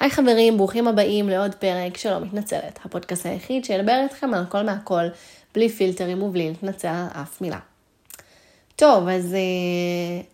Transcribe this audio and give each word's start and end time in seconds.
היי 0.00 0.10
חברים, 0.10 0.56
ברוכים 0.56 0.88
הבאים 0.88 1.28
לעוד 1.28 1.54
פרק 1.54 1.96
של 1.96 2.10
לא 2.10 2.20
מתנצלת, 2.20 2.78
הפודקאסט 2.84 3.26
היחיד 3.26 3.64
שידבר 3.64 4.00
איתכם 4.04 4.34
על 4.34 4.42
הכל 4.42 4.62
מהכל, 4.62 5.04
בלי 5.54 5.68
פילטרים 5.68 6.22
ובלי 6.22 6.48
להתנצל 6.48 6.88
על 6.88 7.22
אף 7.22 7.40
מילה. 7.40 7.58
טוב, 8.76 9.08
אז 9.08 9.34
uh, 9.34 10.24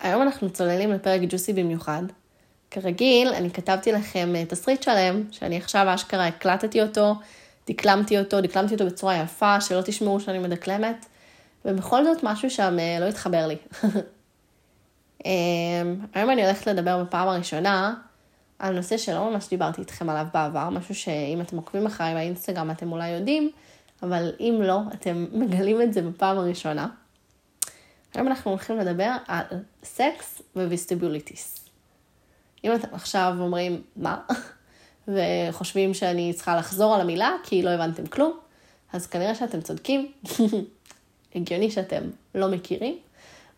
היום 0.00 0.22
אנחנו 0.22 0.50
צוללים 0.50 0.92
לפרק 0.92 1.20
ג'וסי 1.28 1.52
במיוחד. 1.52 2.02
כרגיל, 2.70 3.28
אני 3.28 3.50
כתבתי 3.50 3.92
לכם 3.92 4.32
uh, 4.34 4.50
תסריט 4.50 4.82
שלם, 4.82 5.22
שאני 5.30 5.56
עכשיו 5.56 5.86
אשכרה 5.94 6.26
הקלטתי 6.26 6.82
אותו, 6.82 7.14
דקלמתי 7.68 8.18
אותו, 8.18 8.40
דקלמתי 8.40 8.74
אותו 8.74 8.86
בצורה 8.86 9.16
יפה, 9.16 9.60
שלא 9.60 9.80
תשמעו 9.84 10.20
שאני 10.20 10.38
מדקלמת, 10.38 11.06
ובכל 11.64 12.04
זאת 12.04 12.18
משהו 12.22 12.50
שם 12.50 12.76
uh, 12.78 13.00
לא 13.00 13.08
התחבר 13.08 13.46
לי. 13.46 13.56
um, 15.22 15.26
היום 16.14 16.30
אני 16.30 16.44
הולכת 16.44 16.66
לדבר 16.66 17.04
בפעם 17.04 17.28
הראשונה 17.28 17.94
על 18.62 18.74
נושא 18.74 18.96
שלא 18.96 19.30
ממש 19.30 19.48
דיברתי 19.48 19.80
איתכם 19.80 20.10
עליו 20.10 20.26
בעבר, 20.34 20.70
משהו 20.70 20.94
שאם 20.94 21.40
אתם 21.40 21.56
עוקבים 21.56 21.86
אחריי 21.86 22.14
באינסטגרם 22.14 22.70
אתם 22.70 22.92
אולי 22.92 23.08
יודעים, 23.08 23.50
אבל 24.02 24.32
אם 24.40 24.58
לא, 24.62 24.78
אתם 24.94 25.26
מגלים 25.40 25.82
את 25.82 25.92
זה 25.92 26.02
בפעם 26.02 26.38
הראשונה. 26.38 26.88
היום 28.14 28.26
אנחנו 28.26 28.50
הולכים 28.50 28.78
לדבר 28.78 29.16
על 29.28 29.44
סקס 29.84 30.42
וויסטיבוליטיס. 30.56 31.68
אם 32.64 32.74
אתם 32.74 32.88
עכשיו 32.92 33.34
אומרים, 33.40 33.82
מה? 33.96 34.20
וחושבים 35.08 35.94
שאני 35.94 36.32
צריכה 36.32 36.56
לחזור 36.56 36.94
על 36.94 37.00
המילה 37.00 37.32
כי 37.42 37.62
לא 37.62 37.70
הבנתם 37.70 38.06
כלום, 38.06 38.38
אז 38.92 39.06
כנראה 39.06 39.34
שאתם 39.34 39.60
צודקים. 39.60 40.12
הגיוני 41.34 41.70
שאתם 41.70 42.02
לא 42.34 42.48
מכירים, 42.48 42.98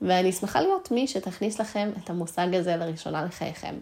ואני 0.03 0.33
שמחה 0.33 0.61
להיות 0.61 0.91
מי 0.91 1.07
שתכניס 1.07 1.61
לכם 1.61 1.91
את 2.05 2.11
המושג 2.11 2.55
הזה 2.55 2.77
לראשונה 2.77 3.25
לחייכם. 3.25 3.75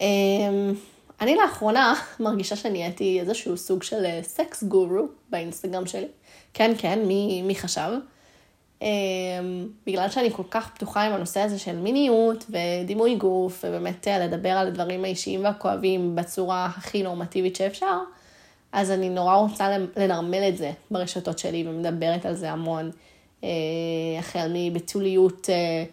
אמ, 0.00 0.74
אני 1.20 1.36
לאחרונה 1.36 1.94
מרגישה 2.20 2.56
שנהייתי 2.56 3.20
איזשהו 3.20 3.56
סוג 3.56 3.82
של 3.82 4.04
סקס 4.22 4.62
גורו 4.62 5.06
באינסטגרם 5.30 5.86
שלי. 5.86 6.08
כן, 6.54 6.72
כן, 6.78 6.98
מי, 7.06 7.42
מי 7.42 7.54
חשב? 7.54 7.90
אמ, 8.82 9.68
בגלל 9.86 10.08
שאני 10.08 10.30
כל 10.30 10.42
כך 10.50 10.70
פתוחה 10.74 11.02
עם 11.02 11.12
הנושא 11.12 11.40
הזה 11.40 11.58
של 11.58 11.76
מיניות 11.76 12.44
ודימוי 12.50 13.14
גוף, 13.14 13.64
ובאמת 13.68 14.08
אה, 14.08 14.26
לדבר 14.26 14.48
על 14.48 14.66
הדברים 14.66 15.04
האישיים 15.04 15.44
והכואבים 15.44 16.16
בצורה 16.16 16.66
הכי 16.76 17.02
נורמטיבית 17.02 17.56
שאפשר, 17.56 17.98
אז 18.72 18.90
אני 18.90 19.08
נורא 19.08 19.34
רוצה 19.34 19.78
לנרמל 19.96 20.48
את 20.48 20.56
זה 20.56 20.72
ברשתות 20.90 21.38
שלי 21.38 21.64
ומדברת 21.68 22.26
על 22.26 22.34
זה 22.34 22.50
המון. 22.50 22.90
אה, 23.44 23.48
החל 24.18 24.52
מבתוליות 24.54 25.50
אה, 25.50 25.84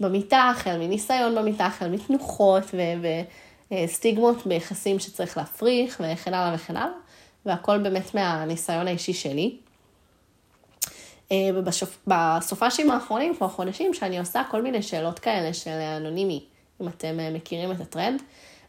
במיטה, 0.00 0.50
החל 0.54 0.76
מניסיון 0.78 1.34
במיטה, 1.34 1.66
החל 1.66 1.88
מתנוחות 1.88 2.64
ו- 2.74 3.10
וסטיגמות 3.72 4.46
ביחסים 4.46 4.98
שצריך 4.98 5.36
להפריך 5.36 6.02
וכן 6.04 6.34
הלאה 6.34 6.54
וכן 6.54 6.76
הלאה, 6.76 6.94
והכל 7.46 7.78
באמת 7.78 8.14
מהניסיון 8.14 8.88
האישי 8.88 9.12
שלי. 9.12 9.56
אה, 11.32 11.36
ובסופ"שים 11.54 12.90
האחרונים, 12.90 13.34
כבר 13.36 13.48
חודשים, 13.48 13.94
שאני 13.94 14.18
עושה 14.18 14.42
כל 14.50 14.62
מיני 14.62 14.82
שאלות 14.82 15.18
כאלה 15.18 15.54
של 15.54 15.70
אנונימי, 15.70 16.44
אם 16.80 16.88
אתם 16.88 17.20
אה, 17.20 17.30
מכירים 17.30 17.72
את 17.72 17.80
הטרנד. 17.80 18.22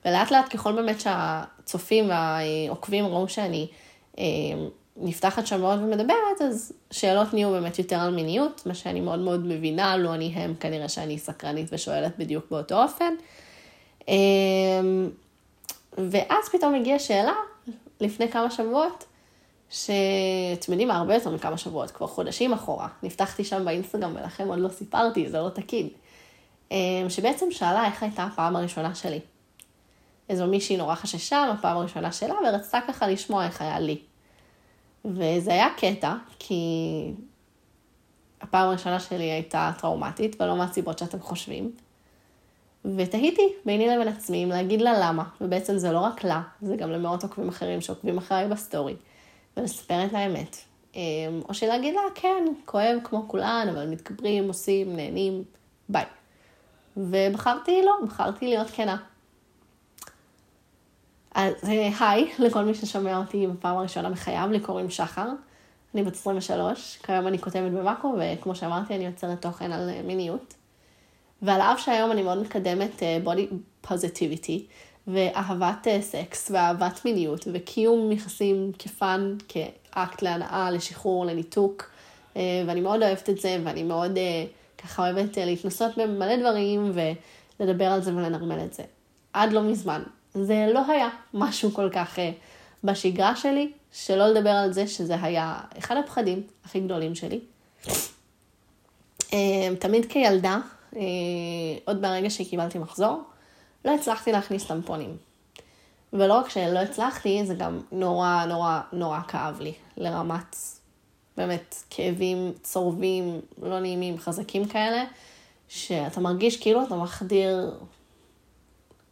ולאט 0.06 0.32
לאט 0.32 0.54
ככל 0.54 0.72
באמת 0.72 1.02
שהצופים 1.02 2.10
והעוקבים 2.10 3.06
ראו 3.06 3.30
שאני 3.30 3.68
אה, 4.20 4.24
נפתחת 4.98 5.48
שם 5.48 5.62
מאוד 5.62 5.80
ומדברת, 5.80 6.42
אז 6.42 6.74
שאלות 6.92 7.34
נהיו 7.34 7.52
באמת 7.52 7.80
יותר 7.80 7.96
על 7.96 8.16
מיניות, 8.16 8.62
מה 8.66 8.74
שאני 8.74 9.02
מאוד 9.02 9.20
מאוד 9.20 9.46
מבינה, 9.46 9.98
לא 9.98 10.14
אני 10.14 10.32
הם, 10.36 10.54
כנראה 10.60 10.90
שאני 10.90 11.20
סקרנית 11.20 11.68
ושואלת 11.72 12.18
בדיוק 12.18 12.46
באותו 12.52 12.84
אופן. 12.84 13.14
ואז 15.98 16.50
פתאום 16.52 16.76
הגיעה 16.76 17.00
שאלה, 17.00 17.34
לפני 18.02 18.32
כמה 18.32 18.52
שבועות, 18.52 19.06
שאתם 19.70 20.72
יודעים 20.72 20.88
מה, 20.88 20.98
הרבה 20.98 21.14
יותר 21.14 21.30
מכמה 21.30 21.58
שבועות, 21.58 21.92
כבר 21.92 22.08
חודשים 22.08 22.54
אחורה. 22.54 22.88
נפתחתי 23.04 23.44
שם 23.44 23.66
באינסטגרם 23.66 24.16
ולכם 24.16 24.48
עוד 24.48 24.60
לא 24.60 24.70
סיפרתי, 24.70 25.30
זה 25.30 25.40
לא 25.40 25.50
תקין. 25.50 25.90
שבעצם 27.10 27.46
שאלה 27.52 27.86
איך 27.86 28.04
הייתה 28.04 28.24
הפעם 28.24 28.56
הראשונה 28.56 28.96
שלי. 28.96 29.20
איזו 30.30 30.48
מישהי 30.48 30.78
נורא 30.78 30.96
חששה 30.96 31.46
מהפעם 31.52 31.78
הראשונה 31.78 32.12
שלה, 32.12 32.36
ורצתה 32.48 32.80
ככה 32.88 33.08
לשמוע 33.08 33.46
איך 33.46 33.62
היה 33.62 33.80
לי. 33.80 33.98
וזה 35.06 35.52
היה 35.52 35.68
קטע, 35.78 36.14
כי 36.40 36.64
הפעם 38.42 38.70
הראשונה 38.70 39.00
שלי 39.00 39.24
הייתה 39.24 39.72
טראומטית, 39.80 40.42
ולא 40.42 40.56
מהסיבות 40.56 41.00
שאתם 41.00 41.20
חושבים. 41.20 41.72
ותהיתי 42.86 43.54
ביני 43.66 43.88
לבין 43.88 44.08
עצמי 44.08 44.44
אם 44.44 44.50
להגיד 44.50 44.82
לה 44.82 45.00
למה, 45.00 45.24
ובעצם 45.42 45.78
זה 45.78 45.92
לא 45.92 46.00
רק 46.00 46.24
לה, 46.24 46.42
זה 46.62 46.76
גם 46.76 46.92
למאות 46.92 47.24
עוקבים 47.24 47.50
אחרים 47.50 47.82
שעוקבים 47.82 48.18
אחריי 48.18 48.48
בסטורי. 48.48 48.96
ולספר 49.58 50.06
את 50.06 50.14
האמת. 50.14 50.58
אמ, 50.96 51.02
או 51.50 51.54
שלהגיד 51.54 51.94
לה, 51.94 52.02
כן, 52.16 52.46
כואב 52.66 52.98
כמו 53.04 53.28
כולן, 53.28 53.68
אבל 53.72 53.90
מתגברים, 53.90 54.48
עושים, 54.48 54.96
נהנים, 54.96 55.44
ביי. 55.90 56.06
ובחרתי 56.98 57.82
לא, 57.86 57.94
בחרתי 58.06 58.48
להיות 58.48 58.68
כנה. 58.70 58.98
אז 61.36 61.54
אה, 61.64 61.90
היי 62.00 62.32
לכל 62.40 62.64
מי 62.64 62.74
ששומע 62.74 63.18
אותי 63.18 63.48
בפעם 63.48 63.78
הראשונה 63.78 64.10
בחייו, 64.10 64.48
לי 64.52 64.60
קוראים 64.60 64.90
שחר. 64.90 65.30
אני 65.94 66.04
בת 66.04 66.14
23, 66.14 67.00
כיום 67.04 67.28
אני 67.28 67.40
כותבת 67.40 67.72
במאקו, 67.72 68.16
וכמו 68.20 68.56
שאמרתי, 68.56 68.96
אני 68.96 69.06
יוצרת 69.06 69.42
תוכן 69.42 69.72
על 69.72 69.90
אה, 69.90 70.02
מיניות. 70.04 70.54
ועל 71.42 71.62
אף 71.62 71.80
שהיום 71.80 72.12
אני 72.12 72.24
מאוד 72.24 72.42
מקדמת 72.42 73.04
בודי 73.24 73.48
uh, 73.52 73.56
פוזיטיביטי, 73.82 74.66
ואהבת 75.08 75.88
אה, 75.88 76.02
סקס 76.02 76.52
ואהבת 76.52 77.06
מיניות 77.06 77.48
וקיום 77.54 78.12
יחסים 78.12 78.72
כפן, 78.80 79.36
כאקט 79.48 80.22
להנאה, 80.22 80.72
לשחרור, 80.72 81.26
לניתוק. 81.26 81.90
אה, 82.38 82.42
ואני 82.68 82.82
מאוד 82.82 83.04
אוהבת 83.04 83.30
את 83.30 83.38
זה, 83.38 83.58
ואני 83.64 83.84
מאוד 83.84 84.18
אה, 84.18 84.46
ככה 84.78 85.10
אוהבת 85.10 85.38
להתנסות 85.38 85.98
במלא 85.98 86.36
דברים 86.36 86.92
ולדבר 87.60 87.86
על 87.86 88.02
זה 88.02 88.16
ולנרמל 88.16 88.60
את 88.66 88.74
זה. 88.74 88.84
עד 89.34 89.54
לא 89.54 89.64
מזמן. 89.64 90.04
זה 90.34 90.68
לא 90.74 90.92
היה 90.92 91.10
משהו 91.34 91.72
כל 91.72 91.90
כך 91.90 92.20
בשגרה 92.84 93.36
שלי, 93.36 93.72
שלא 93.92 94.28
לדבר 94.28 94.50
על 94.50 94.74
זה 94.74 94.88
שזה 94.88 95.16
היה 95.22 95.60
אחד 95.78 95.98
הפחדים 95.98 96.44
הכי 96.66 96.80
גדולים 96.80 97.16
שלי. 97.16 97.40
תמיד 99.80 100.06
כילדה, 100.10 100.58
עוד 101.86 102.02
מהרגע 102.02 102.30
שקיבלתי 102.30 102.78
מחזור, 102.78 103.22
לא 103.86 103.96
הצלחתי 103.96 104.32
להכניס 104.32 104.68
טמפונים. 104.68 105.18
ולא 106.14 106.34
רק 106.34 106.50
שלא 106.50 106.80
הצלחתי, 106.80 107.46
זה 107.46 107.56
גם 107.56 107.82
נורא 107.92 108.46
נורא 108.46 108.82
נורא 108.94 109.20
כאב 109.28 109.62
לי, 109.62 109.74
לרמת 109.98 110.56
באמת 111.38 111.76
כאבים 111.90 112.54
צורבים, 112.64 113.42
לא 113.62 113.80
נעימים, 113.80 114.18
חזקים 114.18 114.66
כאלה, 114.66 115.04
שאתה 115.68 116.20
מרגיש 116.20 116.62
כאילו 116.62 116.84
אתה 116.84 116.96
מחדיר, 116.96 117.80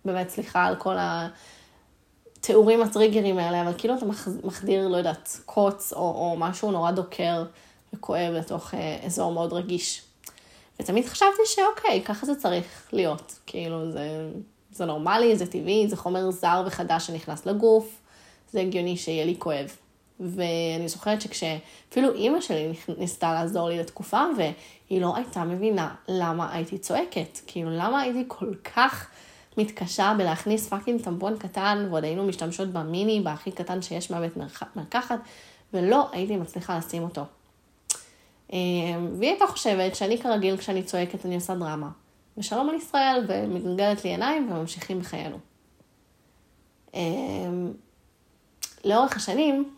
באמת 0.05 0.29
סליחה 0.29 0.65
על 0.65 0.75
כל 0.75 0.95
התיאורים 0.99 2.81
הטריגרים 2.81 3.37
האלה, 3.37 3.61
אבל 3.61 3.73
כאילו 3.77 3.97
אתה 3.97 4.05
מחדיר, 4.43 4.87
לא 4.87 4.97
יודעת, 4.97 5.39
קוץ 5.45 5.93
או, 5.93 5.99
או 5.99 6.35
משהו 6.37 6.71
נורא 6.71 6.91
דוקר 6.91 7.45
וכואב 7.93 8.33
לתוך 8.33 8.73
אה, 8.73 8.99
אזור 9.05 9.31
מאוד 9.31 9.53
רגיש. 9.53 10.04
ותמיד 10.79 11.05
חשבתי 11.05 11.41
שאוקיי, 11.45 12.01
ככה 12.05 12.25
זה 12.25 12.35
צריך 12.35 12.89
להיות, 12.93 13.39
כאילו 13.45 13.91
זה 13.91 14.29
זה 14.75 14.85
נורמלי, 14.85 15.35
זה 15.35 15.45
טבעי, 15.45 15.87
זה 15.87 15.97
חומר 15.97 16.31
זר 16.31 16.63
וחדש 16.67 17.07
שנכנס 17.07 17.45
לגוף, 17.45 18.01
זה 18.51 18.61
הגיוני 18.61 18.97
שיהיה 18.97 19.25
לי 19.25 19.35
כואב. 19.39 19.75
ואני 20.19 20.87
זוכרת 20.87 21.21
שכשאפילו 21.21 22.13
אימא 22.13 22.41
שלי 22.41 22.73
ניסתה 22.97 23.33
לעזור 23.33 23.69
לי 23.69 23.77
לתקופה, 23.77 24.21
והיא 24.37 25.01
לא 25.01 25.15
הייתה 25.15 25.43
מבינה 25.43 25.95
למה 26.07 26.53
הייתי 26.53 26.77
צועקת. 26.77 27.39
כאילו, 27.47 27.69
למה 27.69 28.01
הייתי 28.01 28.23
כל 28.27 28.53
כך 28.75 29.07
מתקשה 29.57 30.13
בלהכניס 30.17 30.67
fucking 30.67 31.01
טמפון 31.01 31.37
קטן, 31.37 31.87
ועוד 31.89 32.03
היינו 32.03 32.25
משתמשות 32.25 32.69
במיני, 32.69 33.21
בהכי 33.21 33.51
קטן 33.51 33.81
שיש 33.81 34.11
מהבית 34.11 34.33
מרקחת, 34.75 35.19
ולא 35.73 36.09
הייתי 36.11 36.35
מצליחה 36.35 36.77
לשים 36.77 37.03
אותו. 37.03 37.21
אמ, 38.53 39.09
והיא 39.19 39.29
הייתה 39.29 39.47
חושבת 39.47 39.95
שאני 39.95 40.17
כרגיל, 40.17 40.57
כשאני 40.57 40.83
צועקת, 40.83 41.25
אני 41.25 41.35
עושה 41.35 41.55
דרמה. 41.55 41.89
ושלום 42.37 42.69
על 42.69 42.75
ישראל, 42.75 43.25
ומגלגלת 43.27 44.03
לי 44.03 44.09
עיניים 44.09 44.51
וממשיכים 44.51 44.99
בחיינו. 44.99 45.37
אמ, 46.93 47.71
לאורך 48.85 49.15
השנים, 49.15 49.69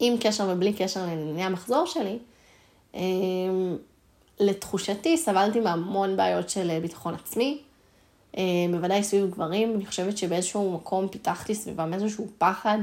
עם 0.00 0.14
קשר 0.20 0.48
ובלי 0.52 0.72
קשר 0.72 1.00
לענייני 1.06 1.44
המחזור 1.44 1.86
שלי, 1.86 2.18
אמ, 2.94 3.76
לתחושתי 4.40 5.16
סבלתי 5.16 5.60
מהמון 5.60 6.16
בעיות 6.16 6.50
של 6.50 6.78
ביטחון 6.82 7.14
עצמי, 7.14 7.62
בוודאי 8.70 9.02
סביב 9.02 9.30
גברים, 9.30 9.74
אני 9.74 9.86
חושבת 9.86 10.18
שבאיזשהו 10.18 10.74
מקום 10.74 11.08
פיתחתי 11.08 11.54
סביבם 11.54 11.94
איזשהו 11.94 12.28
פחד, 12.38 12.78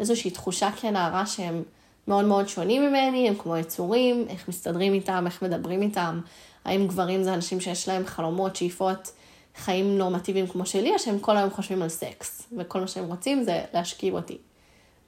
איזושהי 0.00 0.30
תחושה 0.30 0.70
כנערה 0.80 1.26
שהם 1.26 1.62
מאוד 2.08 2.24
מאוד 2.24 2.48
שונים 2.48 2.82
ממני, 2.82 3.28
הם 3.28 3.34
כמו 3.34 3.56
יצורים, 3.56 4.26
איך 4.28 4.48
מסתדרים 4.48 4.92
איתם, 4.92 5.24
איך 5.26 5.42
מדברים 5.42 5.82
איתם, 5.82 6.20
האם 6.64 6.86
גברים 6.86 7.22
זה 7.22 7.34
אנשים 7.34 7.60
שיש 7.60 7.88
להם 7.88 8.06
חלומות, 8.06 8.56
שאיפות, 8.56 9.12
חיים 9.56 9.98
נורמטיביים 9.98 10.46
כמו 10.46 10.66
שלי, 10.66 10.92
או 10.92 10.98
שהם 10.98 11.18
כל 11.18 11.36
היום 11.36 11.50
חושבים 11.50 11.82
על 11.82 11.88
סקס, 11.88 12.48
וכל 12.58 12.80
מה 12.80 12.86
שהם 12.86 13.04
רוצים 13.04 13.42
זה 13.42 13.64
להשכיב 13.74 14.14
אותי. 14.14 14.38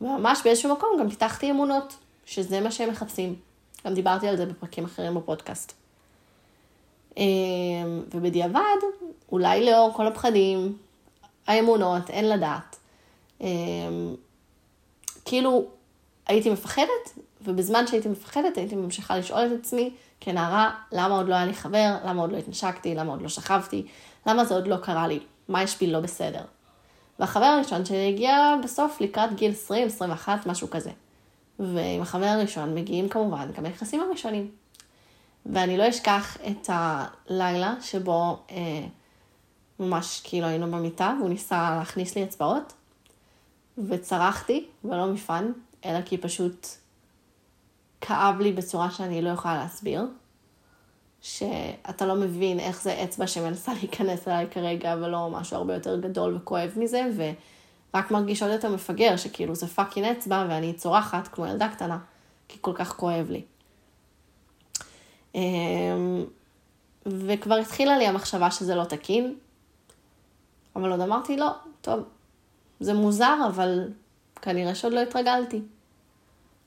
וממש 0.00 0.41
באיזשהו 0.44 0.73
מקום 0.73 0.88
גם 1.00 1.11
פיתחתי 1.11 1.50
אמונות, 1.50 1.96
שזה 2.25 2.61
מה 2.61 2.70
שהם 2.70 2.91
מחפשים. 2.91 3.35
גם 3.87 3.94
דיברתי 3.94 4.29
על 4.29 4.37
זה 4.37 4.46
בפרקים 4.46 4.85
אחרים 4.85 5.14
בפודקאסט. 5.14 5.73
אמ, 7.17 7.23
ובדיעבד, 8.14 8.79
אולי 9.32 9.67
לאור 9.67 9.93
כל 9.96 10.06
הפחדים, 10.06 10.76
האמונות, 11.46 12.11
אין 12.11 12.29
לדעת. 12.29 12.76
אמ, 13.41 14.14
כאילו, 15.25 15.64
הייתי 16.26 16.50
מפחדת, 16.50 17.18
ובזמן 17.44 17.86
שהייתי 17.86 18.08
מפחדת 18.08 18.56
הייתי 18.56 18.74
ממשיכה 18.74 19.18
לשאול 19.18 19.46
את 19.46 19.60
עצמי 19.60 19.90
כנערה, 20.20 20.70
למה 20.92 21.16
עוד 21.16 21.28
לא 21.28 21.34
היה 21.34 21.46
לי 21.46 21.54
חבר, 21.54 21.96
למה 22.04 22.22
עוד 22.22 22.32
לא 22.32 22.36
התנשקתי, 22.36 22.94
למה 22.94 23.12
עוד 23.12 23.22
לא 23.22 23.28
שכבתי, 23.28 23.86
למה 24.26 24.44
זה 24.44 24.54
עוד 24.54 24.66
לא 24.66 24.76
קרה 24.76 25.08
לי, 25.08 25.20
מה 25.48 25.62
יש 25.62 25.78
בי 25.78 25.86
לא 25.86 26.00
בסדר. 26.00 26.42
והחבר 27.18 27.44
הראשון 27.44 27.84
שלי 27.84 28.08
הגיע 28.08 28.54
בסוף 28.64 29.00
לקראת 29.00 29.34
גיל 29.34 29.52
20, 29.52 29.86
21, 29.86 30.46
משהו 30.46 30.70
כזה. 30.70 30.90
ועם 31.58 32.02
החבר 32.02 32.26
הראשון 32.26 32.74
מגיעים 32.74 33.08
כמובן 33.08 33.52
גם 33.56 33.64
היחסים 33.64 34.00
הראשונים. 34.00 34.50
ואני 35.46 35.76
לא 35.76 35.88
אשכח 35.88 36.36
את 36.50 36.70
הלילה 36.72 37.74
שבו 37.80 38.38
אה, 38.50 38.86
ממש 39.80 40.20
כאילו 40.24 40.46
היינו 40.46 40.70
במיטה 40.70 41.14
והוא 41.18 41.28
ניסה 41.28 41.76
להכניס 41.78 42.16
לי 42.16 42.24
אצבעות, 42.24 42.72
וצרחתי, 43.78 44.66
ולא 44.84 45.06
מפן, 45.06 45.52
אלא 45.84 46.02
כי 46.02 46.19
פשוט 46.19 46.66
כאב 48.00 48.40
לי 48.40 48.52
בצורה 48.52 48.90
שאני 48.90 49.22
לא 49.22 49.28
יכולה 49.28 49.54
להסביר. 49.54 50.06
שאתה 51.25 52.06
לא 52.06 52.14
מבין 52.14 52.60
איך 52.60 52.82
זה 52.82 53.04
אצבע 53.04 53.26
שמנסה 53.26 53.72
להיכנס 53.81 54.28
אליי 54.28 54.46
כרגע, 54.50 54.96
ולא 55.00 55.31
משהו 55.31 55.56
הרבה 55.56 55.75
יותר 55.75 56.00
גדול 56.00 56.36
וכואב 56.36 56.72
מזה, 56.76 57.02
ורק 57.16 58.10
מרגיש 58.10 58.42
עוד 58.42 58.52
יותר 58.52 58.75
מפגר, 58.75 59.16
שכאילו 59.16 59.54
זה 59.54 59.66
fucking 59.66 60.06
אצבע, 60.06 60.46
ואני 60.48 60.72
צורחת 60.72 61.28
כמו 61.28 61.46
ילדה 61.46 61.69
קטנה, 61.69 61.98
כי 62.48 62.58
כל 62.60 62.72
כך 62.75 62.96
כואב 62.96 63.31
לי. 63.31 63.42
אמ, 65.34 66.25
וכבר 67.06 67.54
התחילה 67.54 67.98
לי 67.98 68.06
המחשבה 68.06 68.50
שזה 68.50 68.75
לא 68.75 68.84
תקין, 68.84 69.34
אבל 70.76 70.90
עוד 70.90 71.00
אמרתי, 71.00 71.36
לא, 71.36 71.50
טוב, 71.81 72.00
זה 72.81 72.94
מוזר, 72.94 73.36
אבל 73.46 73.88
כנראה 74.42 74.75
שעוד 74.75 74.92
לא 74.92 75.00
התרגלתי. 75.00 75.62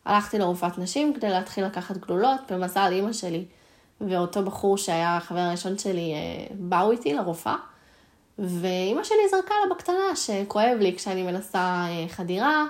הלכתי 0.07 0.39
לרופאת 0.39 0.77
נשים 0.77 1.13
כדי 1.13 1.29
להתחיל 1.29 1.65
לקחת 1.65 1.97
גלולות, 1.97 2.51
במזל 2.51 2.89
אימא 2.91 3.13
שלי 3.13 3.45
ואותו 4.01 4.43
בחור 4.43 4.77
שהיה 4.77 5.17
החבר 5.17 5.39
הראשון 5.39 5.77
שלי 5.77 6.13
אה, 6.13 6.55
באו 6.59 6.91
איתי 6.91 7.13
לרופאה, 7.13 7.55
ואימא 8.39 9.03
שלי 9.03 9.17
זרקה 9.31 9.53
לה 9.63 9.75
בקטנה 9.75 10.15
שכואב 10.15 10.77
לי 10.79 10.95
כשאני 10.95 11.23
מנסה 11.23 11.59
אה, 11.59 12.05
חדירה 12.09 12.65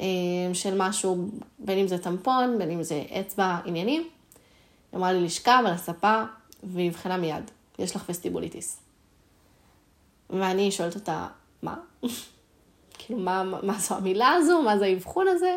אה, 0.00 0.04
של 0.52 0.74
משהו, 0.76 1.28
בין 1.58 1.78
אם 1.78 1.88
זה 1.88 1.98
טמפון, 1.98 2.58
בין 2.58 2.70
אם 2.70 2.82
זה 2.82 3.02
אצבע, 3.20 3.58
עניינים. 3.64 4.02
היא 4.02 4.98
אמרה 4.98 5.12
לי 5.12 5.20
לשכב 5.20 5.62
על 5.66 5.72
הספה, 5.72 6.22
והיא 6.62 6.90
אבחנה 6.90 7.16
מיד, 7.16 7.50
יש 7.78 7.96
לך 7.96 8.04
וסטיבוליטיס. 8.08 8.80
ואני 10.30 10.70
שואלת 10.70 10.94
אותה, 10.94 11.26
מה? 11.62 11.74
כאילו, 12.98 13.18
מה, 13.18 13.44
מה 13.62 13.78
זו 13.78 13.94
המילה 13.94 14.28
הזו? 14.28 14.62
מה 14.62 14.78
זה 14.78 14.84
האבחון 14.84 15.28
הזה? 15.28 15.56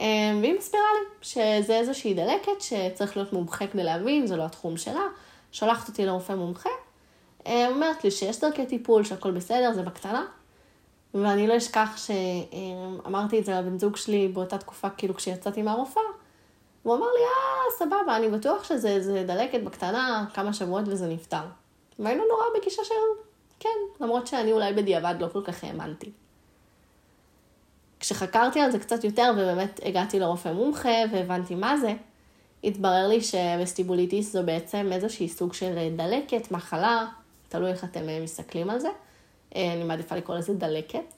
אמ, 0.00 0.38
והיא 0.40 0.54
מסבירה 0.58 0.84
לי 1.00 1.16
שזה 1.22 1.76
איזושהי 1.78 2.14
דלקת 2.14 2.60
שצריך 2.60 3.16
להיות 3.16 3.32
מומחה 3.32 3.66
כדי 3.66 3.84
להבין, 3.84 4.26
זה 4.26 4.36
לא 4.36 4.44
התחום 4.44 4.76
שלה. 4.76 5.02
שולחת 5.52 5.88
אותי 5.88 6.06
לרופא 6.06 6.32
מומחה, 6.32 6.70
אמ, 7.46 7.52
אומרת 7.70 8.04
לי 8.04 8.10
שיש 8.10 8.40
דרכי 8.40 8.66
טיפול, 8.66 9.04
שהכל 9.04 9.30
בסדר, 9.30 9.72
זה 9.72 9.82
בקטנה. 9.82 10.26
ואני 11.14 11.46
לא 11.46 11.56
אשכח 11.56 11.96
שאמרתי 11.96 13.38
את 13.38 13.44
זה 13.44 13.52
לבן 13.52 13.78
זוג 13.78 13.96
שלי 13.96 14.28
באותה 14.28 14.58
תקופה, 14.58 14.90
כאילו 14.90 15.14
כשיצאתי 15.14 15.62
מהרופאה. 15.62 16.02
הוא 16.82 16.94
אמר 16.94 17.06
לי, 17.06 17.22
אה, 17.24 17.78
סבבה, 17.78 18.16
אני 18.16 18.28
בטוח 18.28 18.64
שזה 18.64 19.24
דלקת 19.26 19.60
בקטנה, 19.60 20.26
כמה 20.34 20.52
שבועות 20.52 20.84
וזה 20.86 21.06
נפתר. 21.06 21.42
והיינו 21.98 22.24
נורא 22.28 22.44
בגישה 22.58 22.84
של 22.84 22.94
כן, 23.60 23.68
למרות 24.00 24.26
שאני 24.26 24.52
אולי 24.52 24.72
בדיעבד 24.72 25.14
לא 25.20 25.28
כל 25.32 25.42
כך 25.44 25.64
האמנתי. 25.64 26.12
כשחקרתי 28.00 28.60
על 28.60 28.70
זה 28.70 28.78
קצת 28.78 29.04
יותר 29.04 29.32
ובאמת 29.34 29.80
הגעתי 29.84 30.18
לרופא 30.18 30.52
מומחה 30.52 30.98
והבנתי 31.12 31.54
מה 31.54 31.76
זה, 31.76 31.94
התברר 32.64 33.08
לי 33.08 33.20
שווסטיבוליטיס 33.20 34.32
זו 34.32 34.42
בעצם 34.42 34.88
איזושהי 34.92 35.28
סוג 35.28 35.52
של 35.52 35.88
דלקת, 35.96 36.50
מחלה, 36.50 37.06
תלוי 37.48 37.70
איך 37.70 37.84
אתם 37.84 38.08
אה, 38.08 38.20
מסתכלים 38.22 38.70
על 38.70 38.78
זה. 38.78 38.88
אה, 39.56 39.72
אני 39.72 39.84
מעדיפה 39.84 40.16
לקרוא 40.16 40.36
לזה 40.36 40.54
דלקת. 40.54 41.12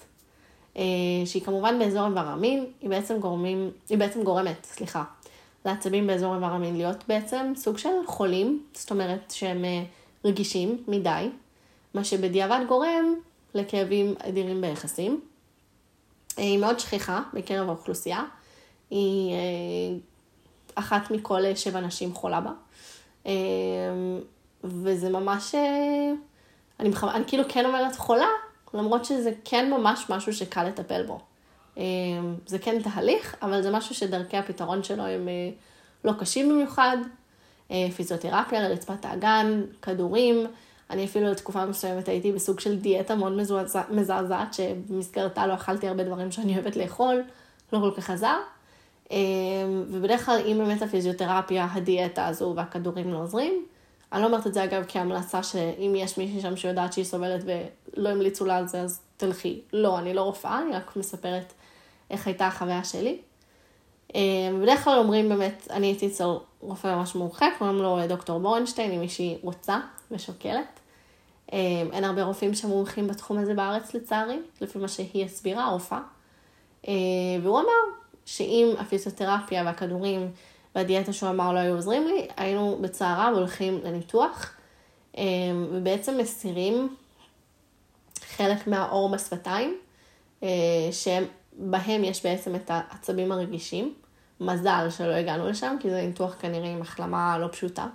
אה, 0.76 0.82
שהיא 1.24 1.42
כמובן 1.42 1.78
באזור 1.78 2.06
איבר 2.06 2.20
המין, 2.20 2.66
היא 2.80 2.90
בעצם 2.90 3.20
גורמים, 3.20 3.70
היא 3.88 3.98
בעצם 3.98 4.22
גורמת, 4.22 4.64
סליחה, 4.64 5.04
לעצבים 5.64 6.06
באזור 6.06 6.34
איבר 6.34 6.46
המין 6.46 6.76
להיות 6.76 7.04
בעצם 7.08 7.52
סוג 7.56 7.78
של 7.78 7.88
חולים, 8.06 8.64
זאת 8.74 8.90
אומרת 8.90 9.30
שהם 9.30 9.64
רגישים 10.24 10.82
מדי, 10.88 11.28
מה 11.94 12.04
שבדיעבד 12.04 12.60
גורם 12.68 13.14
לכאבים 13.54 14.14
אדירים 14.18 14.60
ביחסים. 14.60 15.20
היא 16.36 16.58
מאוד 16.58 16.80
שכיחה 16.80 17.22
בקרב 17.34 17.68
האוכלוסייה. 17.68 18.24
היא 18.90 19.32
אה, 19.32 19.98
אחת 20.74 21.10
מכל 21.10 21.54
שבע 21.54 21.80
נשים 21.80 22.14
חולה 22.14 22.40
בה. 22.40 22.50
אה, 23.26 23.32
וזה 24.64 25.10
ממש, 25.10 25.54
אה, 25.54 26.12
אני, 26.80 26.90
בכ... 26.90 27.04
אני 27.04 27.24
כאילו 27.26 27.44
כן 27.48 27.66
אומרת 27.66 27.96
חולה, 27.96 28.28
למרות 28.74 29.04
שזה 29.04 29.32
כן 29.44 29.70
ממש 29.70 30.06
משהו 30.10 30.32
שקל 30.32 30.64
לטפל 30.64 31.06
בו. 31.06 31.20
זה 32.46 32.58
כן 32.58 32.82
תהליך, 32.82 33.36
אבל 33.42 33.62
זה 33.62 33.70
משהו 33.70 33.94
שדרכי 33.94 34.36
הפתרון 34.36 34.82
שלו 34.82 35.02
הם 35.06 35.28
לא 36.04 36.12
קשים 36.12 36.48
במיוחד. 36.48 36.96
פיזיותרפיה 37.96 38.68
לרצפת 38.68 39.04
האגן, 39.04 39.62
כדורים, 39.82 40.46
אני 40.92 41.04
אפילו 41.04 41.30
לתקופה 41.30 41.66
מסוימת 41.66 42.08
הייתי 42.08 42.32
בסוג 42.32 42.60
של 42.60 42.78
דיאטה 42.78 43.14
מאוד 43.14 43.32
מזעזעת, 43.90 44.54
שבמסגרתה 44.54 45.46
לא 45.46 45.54
אכלתי 45.54 45.88
הרבה 45.88 46.04
דברים 46.04 46.32
שאני 46.32 46.54
אוהבת 46.54 46.76
לאכול, 46.76 47.22
לא 47.72 47.78
כל 47.78 47.90
כך 47.96 48.10
עזר. 48.10 48.36
אמ, 49.10 49.16
ובדרך 49.88 50.26
כלל, 50.26 50.40
אם 50.46 50.58
באמת 50.58 50.82
הפיזיותרפיה, 50.82 51.68
הדיאטה 51.72 52.26
הזו 52.26 52.52
והכדורים 52.56 53.12
לא 53.12 53.18
עוזרים, 53.18 53.64
אני 54.12 54.22
לא 54.22 54.26
אומרת 54.26 54.46
את 54.46 54.54
זה 54.54 54.64
אגב 54.64 54.84
כהמלצה 54.88 55.42
שאם 55.42 55.92
יש 55.96 56.18
מישהי 56.18 56.40
שם 56.40 56.56
שיודעת 56.56 56.92
שהיא 56.92 57.04
סובלת 57.04 57.44
ולא 57.44 58.08
המליצו 58.08 58.44
לה 58.44 58.56
על 58.56 58.68
זה, 58.68 58.80
אז 58.80 59.00
תלכי. 59.16 59.60
לא, 59.72 59.98
אני 59.98 60.14
לא 60.14 60.22
רופאה, 60.22 60.62
אני 60.62 60.72
רק 60.72 60.96
מספרת 60.96 61.52
איך 62.10 62.26
הייתה 62.26 62.46
החוויה 62.46 62.84
שלי. 62.84 63.18
אמ, 64.14 64.20
בדרך 64.62 64.84
כלל 64.84 64.98
אומרים 64.98 65.28
באמת, 65.28 65.68
אני 65.70 65.86
הייתי 65.86 66.06
אצל 66.06 66.28
רופא 66.60 66.96
ממש 66.96 67.14
מומחה, 67.14 67.46
קוראים 67.58 67.76
לו 67.76 67.98
דוקטור 68.08 68.40
בורנשטיין, 68.40 68.92
אם 68.92 69.00
מישהי 69.00 69.38
רוצה 69.42 69.80
ושוקלת. 70.10 70.80
אמ, 71.52 71.88
אין 71.92 72.04
הרבה 72.04 72.22
רופאים 72.22 72.54
שמומחים 72.54 73.08
בתחום 73.08 73.38
הזה 73.38 73.54
בארץ 73.54 73.94
לצערי, 73.94 74.38
לפי 74.60 74.78
מה 74.78 74.88
שהיא 74.88 75.24
הסבירה, 75.24 75.64
הרופאה. 75.64 76.00
אמ, 76.88 76.92
והוא 77.42 77.58
אמר 77.60 77.96
שאם 78.26 78.74
הפיזיותרפיה 78.78 79.62
והכדורים 79.64 80.30
והדיאטה 80.74 81.12
שהוא 81.12 81.30
אמר 81.30 81.52
לא 81.52 81.58
היו 81.58 81.74
עוזרים 81.74 82.06
לי, 82.06 82.28
היינו 82.36 82.78
בצערה 82.80 83.30
והולכים 83.34 83.80
לניתוח, 83.84 84.52
ובעצם 85.70 86.18
מסירים 86.18 86.96
חלק 88.36 88.66
מהאור 88.66 89.08
בשפתיים, 89.08 89.78
שבהם 90.92 92.04
יש 92.04 92.26
בעצם 92.26 92.54
את 92.54 92.70
העצבים 92.70 93.32
הרגישים. 93.32 93.94
מזל 94.40 94.86
שלא 94.90 95.12
הגענו 95.12 95.48
לשם, 95.48 95.76
כי 95.80 95.90
זה 95.90 96.02
ניתוח 96.02 96.34
כנראה 96.40 96.70
עם 96.70 96.82
החלמה 96.82 97.38
לא 97.38 97.48
פשוטה. 97.48 97.86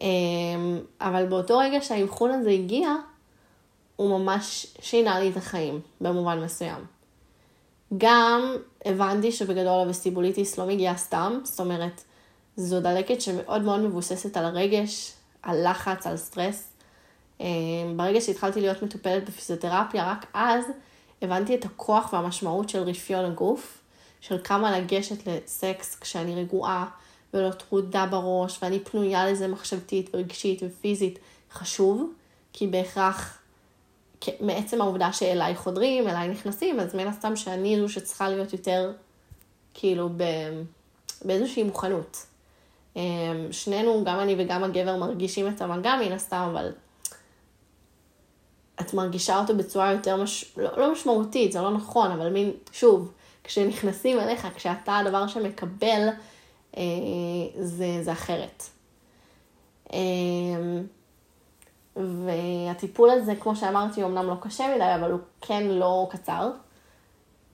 אמ, 0.00 0.80
אבל 1.00 1.26
באותו 1.26 1.58
רגע 1.58 1.78
שהאבחון 1.80 2.30
הזה 2.30 2.50
הגיע, 2.50 2.88
הוא 3.96 4.18
ממש 4.18 4.66
שינה 4.80 5.20
לי 5.20 5.30
את 5.30 5.36
החיים, 5.36 5.80
במובן 6.00 6.40
מסוים. 6.44 6.84
גם 7.98 8.56
הבנתי 8.84 9.32
שבגדול 9.32 9.80
הווסטיבוליטיס 9.80 10.58
לא 10.58 10.66
מגיעה 10.66 10.96
סתם, 10.96 11.38
זאת 11.44 11.60
אומרת, 11.60 12.02
זו 12.56 12.80
דלקת 12.80 13.20
שמאוד 13.20 13.62
מאוד 13.62 13.80
מבוססת 13.80 14.36
על 14.36 14.44
הרגש, 14.44 15.12
על 15.42 15.70
לחץ, 15.70 16.06
על 16.06 16.16
סטרס. 16.16 16.68
אמ, 17.40 17.46
ברגע 17.96 18.20
שהתחלתי 18.20 18.60
להיות 18.60 18.82
מטופלת 18.82 19.28
בפיזיותרפיה, 19.28 20.10
רק 20.10 20.26
אז 20.34 20.64
הבנתי 21.22 21.54
את 21.54 21.64
הכוח 21.64 22.12
והמשמעות 22.12 22.68
של 22.68 22.82
רפיון 22.82 23.24
הגוף, 23.24 23.78
של 24.20 24.38
כמה 24.44 24.78
לגשת 24.78 25.28
לסקס 25.28 25.98
כשאני 26.00 26.34
רגועה 26.34 26.86
ולא 27.34 27.50
טרודה 27.50 28.06
בראש, 28.06 28.58
ואני 28.62 28.80
פנויה 28.80 29.30
לזה 29.30 29.48
מחשבתית 29.48 30.10
ורגשית 30.14 30.62
ופיזית, 30.62 31.18
חשוב, 31.52 32.12
כי 32.52 32.66
בהכרח 32.66 33.38
מעצם 34.40 34.80
העובדה 34.80 35.12
שאליי 35.12 35.54
חודרים, 35.56 36.08
אליי 36.08 36.28
נכנסים, 36.28 36.80
אז 36.80 36.94
מן 36.94 37.06
הסתם 37.06 37.36
שאני 37.36 37.80
זו 37.80 37.88
שצריכה 37.88 38.28
להיות 38.28 38.52
יותר, 38.52 38.92
כאילו, 39.74 40.08
באיזושהי 41.24 41.62
מוכנות. 41.62 42.26
אמ, 42.96 43.02
שנינו, 43.50 44.04
גם 44.04 44.20
אני 44.20 44.34
וגם 44.38 44.64
הגבר, 44.64 44.96
מרגישים 44.96 45.48
את 45.48 45.62
המגע 45.62 45.96
מן 45.96 46.12
הסתם, 46.12 46.48
אבל 46.52 46.72
את 48.80 48.94
מרגישה 48.94 49.38
אותו 49.38 49.56
בצורה 49.56 49.92
יותר, 49.92 50.16
מש... 50.16 50.52
לא, 50.56 50.70
לא 50.76 50.92
משמעותית, 50.92 51.52
זה 51.52 51.60
לא 51.60 51.70
נכון, 51.70 52.10
אבל 52.10 52.28
מין, 52.28 52.52
שוב, 52.72 53.12
כשנכנסים 53.44 54.20
אליך, 54.20 54.48
כשאתה 54.54 54.96
הדבר 54.96 55.26
שמקבל, 55.26 56.08
זה, 57.60 58.02
זה 58.02 58.12
אחרת. 58.12 58.62
אה, 59.92 59.98
והטיפול 61.96 63.10
הזה, 63.10 63.36
כמו 63.36 63.56
שאמרתי, 63.56 64.04
אמנם 64.04 64.26
לא 64.26 64.34
קשה 64.40 64.74
מדי, 64.74 64.94
אבל 64.94 65.10
הוא 65.10 65.20
כן 65.40 65.62
לא 65.62 66.08
קצר. 66.10 66.50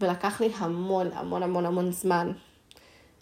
ולקח 0.00 0.40
לי 0.40 0.50
המון, 0.56 1.10
המון, 1.12 1.42
המון, 1.42 1.66
המון 1.66 1.92
זמן 1.92 2.32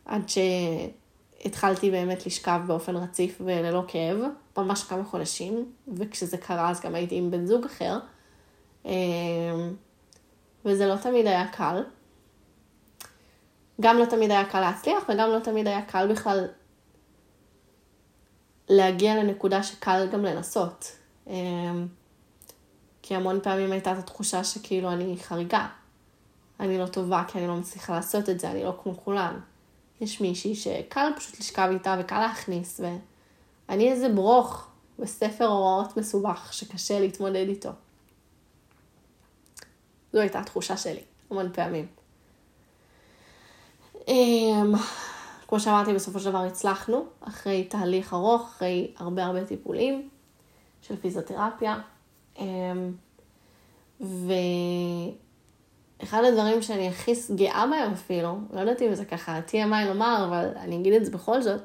עד 0.04 0.22
שהתחלתי 0.28 1.90
באמת 1.90 2.26
לשכב 2.26 2.60
באופן 2.66 2.96
רציף 2.96 3.40
וללא 3.44 3.84
כאב, 3.88 4.18
ממש 4.56 4.82
כמה 4.82 5.04
חודשים, 5.04 5.72
וכשזה 5.96 6.36
קרה 6.36 6.70
אז 6.70 6.80
גם 6.80 6.94
הייתי 6.94 7.16
עם 7.16 7.30
בן 7.30 7.46
זוג 7.46 7.64
אחר. 7.64 7.98
אה, 8.86 8.92
וזה 10.64 10.86
לא 10.86 10.96
תמיד 10.96 11.26
היה 11.26 11.48
קל. 11.48 11.82
גם 13.82 13.98
לא 13.98 14.04
תמיד 14.04 14.30
היה 14.30 14.44
קל 14.44 14.60
להצליח, 14.60 15.04
וגם 15.08 15.30
לא 15.30 15.38
תמיד 15.38 15.66
היה 15.66 15.82
קל 15.82 16.12
בכלל 16.12 16.46
להגיע 18.68 19.16
לנקודה 19.16 19.62
שקל 19.62 20.08
גם 20.12 20.24
לנסות. 20.24 20.96
אמ, 21.26 21.86
כי 23.02 23.14
המון 23.14 23.40
פעמים 23.42 23.72
הייתה 23.72 23.92
את 23.92 23.98
התחושה 23.98 24.44
שכאילו 24.44 24.92
אני 24.92 25.16
חריגה. 25.22 25.66
אני 26.60 26.78
לא 26.78 26.86
טובה 26.86 27.24
כי 27.28 27.38
אני 27.38 27.46
לא 27.46 27.56
מצליחה 27.56 27.92
לעשות 27.92 28.28
את 28.28 28.40
זה, 28.40 28.50
אני 28.50 28.64
לא 28.64 28.78
כמו 28.82 28.96
כולן. 29.04 29.40
יש 30.00 30.20
מישהי 30.20 30.54
שקל 30.54 31.06
פשוט 31.16 31.40
לשכב 31.40 31.68
איתה 31.72 31.96
וקל 32.00 32.20
להכניס, 32.20 32.80
ואני 33.68 33.92
איזה 33.92 34.08
ברוך 34.08 34.66
בספר 34.98 35.44
הוראות 35.44 35.96
מסובך 35.96 36.52
שקשה 36.52 37.00
להתמודד 37.00 37.48
איתו. 37.48 37.70
זו 40.12 40.20
הייתה 40.20 40.40
התחושה 40.40 40.76
שלי, 40.76 41.02
המון 41.30 41.52
פעמים. 41.52 42.01
אמ, 44.08 44.72
כמו 45.48 45.60
שאמרתי, 45.60 45.94
בסופו 45.94 46.20
של 46.20 46.30
דבר 46.30 46.38
הצלחנו, 46.38 47.04
אחרי 47.20 47.64
תהליך 47.64 48.14
ארוך, 48.14 48.42
אחרי 48.42 48.90
הרבה 48.98 49.24
הרבה 49.24 49.44
טיפולים. 49.44 50.08
של 50.82 50.96
פיזיותרפיה. 50.96 51.78
אמ, 52.38 52.92
ואחד 56.00 56.24
הדברים 56.24 56.62
שאני 56.62 56.88
הכי 56.88 57.12
גאה 57.34 57.66
בהם 57.70 57.92
אפילו, 57.92 58.38
לא 58.52 58.60
יודעת 58.60 58.82
אם 58.82 58.94
זה 58.94 59.04
ככה 59.04 59.40
TMI 59.48 59.84
לומר, 59.88 60.24
אבל 60.28 60.48
אני 60.56 60.76
אגיד 60.76 60.92
את 60.92 61.04
זה 61.04 61.10
בכל 61.10 61.42
זאת, 61.42 61.60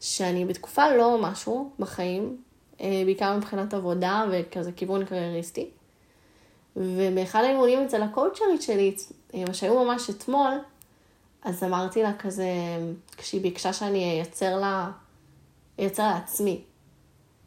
שאני 0.00 0.44
בתקופה 0.44 0.96
לא 0.96 1.18
משהו 1.22 1.70
בחיים, 1.78 2.36
אה, 2.80 3.02
בעיקר 3.04 3.36
מבחינת 3.36 3.74
עבודה 3.74 4.24
וכזה 4.30 4.72
כיוון 4.72 5.04
קרייריסטי. 5.04 5.70
ובאחד 6.76 7.44
האימונים 7.44 7.82
אצל 7.82 8.02
הקואוצ'רית 8.02 8.62
שלי, 8.62 8.96
אה, 9.34 9.54
שהיו 9.54 9.84
ממש 9.84 10.10
אתמול, 10.10 10.52
אז 11.46 11.62
אמרתי 11.62 12.02
לה 12.02 12.12
כזה, 12.18 12.48
כשהיא 13.16 13.40
ביקשה 13.40 13.72
שאני 13.72 14.12
אייצר 14.12 14.56
לה, 14.56 14.90
אייצר 15.78 16.06
לעצמי 16.06 16.62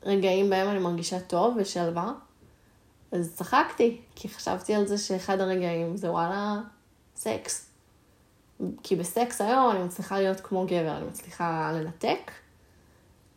רגעים 0.04 0.50
בהם 0.50 0.70
אני 0.70 0.80
מרגישה 0.80 1.20
טוב 1.20 1.56
ושלווה, 1.58 2.12
אז 3.12 3.34
צחקתי, 3.36 4.02
כי 4.16 4.30
חשבתי 4.30 4.74
על 4.74 4.88
זה 4.88 4.98
שאחד 4.98 5.40
הרגעים 5.40 5.98
זה 5.98 6.12
וואלה, 6.12 6.62
סקס. 7.16 7.70
כי 8.84 8.96
בסקס 8.96 9.42
היום 9.42 9.72
אני 9.72 9.84
מצליחה 9.84 10.20
להיות 10.20 10.40
כמו 10.40 10.66
גבר, 10.66 10.98
אני 10.98 11.06
מצליחה 11.06 11.72
לנתק, 11.76 12.32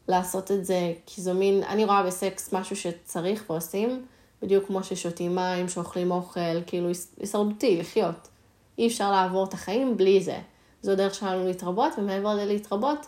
לעשות 0.09 0.51
את 0.51 0.65
זה, 0.65 0.93
כי 1.07 1.23
זו 1.23 1.35
מין, 1.35 1.63
אני 1.63 1.85
רואה 1.85 2.03
בסקס 2.03 2.53
משהו 2.53 2.77
שצריך 2.77 3.45
ועושים, 3.51 4.07
בדיוק 4.43 4.67
כמו 4.67 4.85
ששותים 4.85 5.35
מים, 5.35 5.69
שאוכלים 5.69 6.11
אוכל, 6.11 6.63
כאילו 6.67 6.89
הישרדותי, 7.21 7.77
לחיות. 7.77 8.29
אי 8.79 8.87
אפשר 8.87 9.11
לעבור 9.11 9.45
את 9.45 9.55
החיים 9.55 9.97
בלי 9.97 10.21
זה. 10.21 10.39
זו 10.83 10.97
דרך 10.97 11.15
שלנו 11.15 11.45
להתרבות, 11.45 11.93
ומעבר 11.99 12.35
ללהתרבות, 12.35 13.07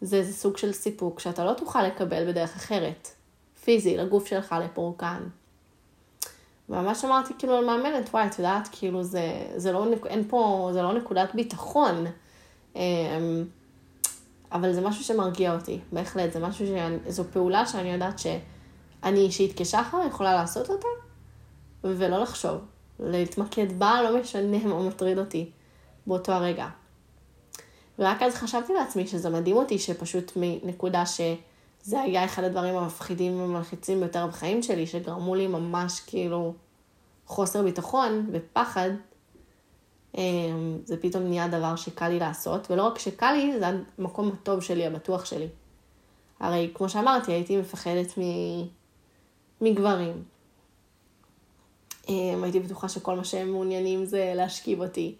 זה 0.00 0.16
איזה 0.16 0.32
סוג 0.32 0.56
של 0.56 0.72
סיפוק 0.72 1.20
שאתה 1.20 1.44
לא 1.44 1.52
תוכל 1.52 1.82
לקבל 1.82 2.28
בדרך 2.28 2.56
אחרת. 2.56 3.08
פיזי, 3.64 3.96
לגוף 3.96 4.26
שלך, 4.26 4.54
לפורקן. 4.64 5.22
ממש 6.68 7.04
אמרתי 7.04 7.32
כאילו 7.38 7.56
על 7.56 7.64
מאמנת, 7.64 8.08
וואי, 8.10 8.26
את 8.26 8.38
יודעת, 8.38 8.68
כאילו 8.72 9.02
זה, 9.02 9.46
זה 9.56 9.72
לא, 9.72 9.86
אין 10.06 10.24
פה, 10.28 10.70
זה 10.72 10.82
לא 10.82 10.92
נקודת 10.92 11.34
ביטחון. 11.34 12.06
אמ, 12.76 13.44
אבל 14.52 14.72
זה 14.72 14.80
משהו 14.80 15.04
שמרגיע 15.04 15.54
אותי, 15.54 15.80
בהחלט, 15.92 16.32
זה 16.32 16.40
משהו 16.40 16.66
ש... 16.66 16.70
זו 17.08 17.24
פעולה 17.32 17.66
שאני 17.66 17.92
יודעת 17.92 18.18
שאני 18.18 19.20
אישית 19.20 19.60
כשחר 19.60 19.98
יכולה 20.08 20.34
לעשות 20.34 20.70
אותה, 20.70 20.88
ולא 21.84 22.18
לחשוב. 22.18 22.58
להתמקד 23.00 23.78
בה, 23.78 24.02
לא 24.02 24.20
משנה 24.20 24.58
מה 24.58 24.88
מטריד 24.88 25.18
אותי 25.18 25.50
באותו 26.06 26.32
הרגע. 26.32 26.66
ורק 27.98 28.22
אז 28.22 28.34
חשבתי 28.34 28.72
לעצמי 28.72 29.06
שזה 29.06 29.30
מדהים 29.30 29.56
אותי 29.56 29.78
שפשוט 29.78 30.32
מנקודה 30.36 31.06
שזה 31.06 32.00
היה 32.00 32.24
אחד 32.24 32.44
הדברים 32.44 32.76
המפחידים 32.76 33.40
והמלחיצים 33.40 34.00
ביותר 34.00 34.26
בחיים 34.26 34.62
שלי, 34.62 34.86
שגרמו 34.86 35.34
לי 35.34 35.46
ממש 35.46 36.00
כאילו 36.00 36.54
חוסר 37.26 37.62
ביטחון 37.62 38.26
ופחד, 38.32 38.90
אמ, 40.16 40.78
זה 40.84 40.96
פתאום 40.96 41.22
נהיה 41.22 41.48
דבר 41.48 41.76
שקל 41.76 42.08
לי 42.08 42.18
לעשות, 42.18 42.70
ולא 42.70 42.82
רק 42.82 42.98
שקל 42.98 43.32
לי, 43.32 43.58
זה 43.58 43.66
המקום 43.98 44.28
הטוב 44.28 44.60
שלי, 44.60 44.86
הבטוח 44.86 45.24
שלי. 45.24 45.48
הרי 46.40 46.70
כמו 46.74 46.88
שאמרתי, 46.88 47.32
הייתי 47.32 47.56
מפחדת 47.56 48.12
מגברים. 49.60 50.22
אמ, 52.08 52.44
הייתי 52.44 52.60
בטוחה 52.60 52.88
שכל 52.88 53.16
מה 53.16 53.24
שהם 53.24 53.50
מעוניינים 53.50 54.04
זה 54.04 54.32
להשכיב 54.36 54.80
אותי. 54.80 55.14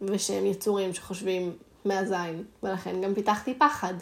ושהם 0.00 0.46
יצורים 0.46 0.94
שחושבים 0.94 1.56
מהזין, 1.84 2.44
ולכן 2.62 3.00
גם 3.00 3.14
פיתחתי 3.14 3.54
פחד. 3.54 3.94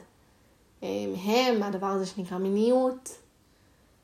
הם, 0.82 1.62
הדבר 1.62 1.86
הזה 1.86 2.06
שנקרא 2.06 2.38
מיניות, 2.38 3.18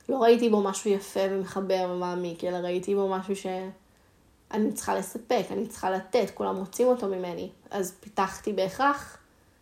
לא 0.08 0.22
ראיתי 0.22 0.48
בו 0.48 0.62
משהו 0.62 0.90
יפה 0.90 1.20
ומחבר 1.30 1.90
ומעמיק, 1.90 2.44
אלא 2.44 2.56
ראיתי 2.56 2.94
בו 2.94 3.08
משהו 3.08 3.36
שאני 3.36 4.72
צריכה 4.72 4.94
לספק, 4.94 5.44
אני 5.50 5.66
צריכה 5.66 5.90
לתת, 5.90 6.30
כולם 6.34 6.56
רוצים 6.56 6.86
אותו 6.86 7.06
ממני. 7.06 7.50
אז 7.70 7.94
פיתחתי 8.00 8.52
בהכרח 8.52 9.16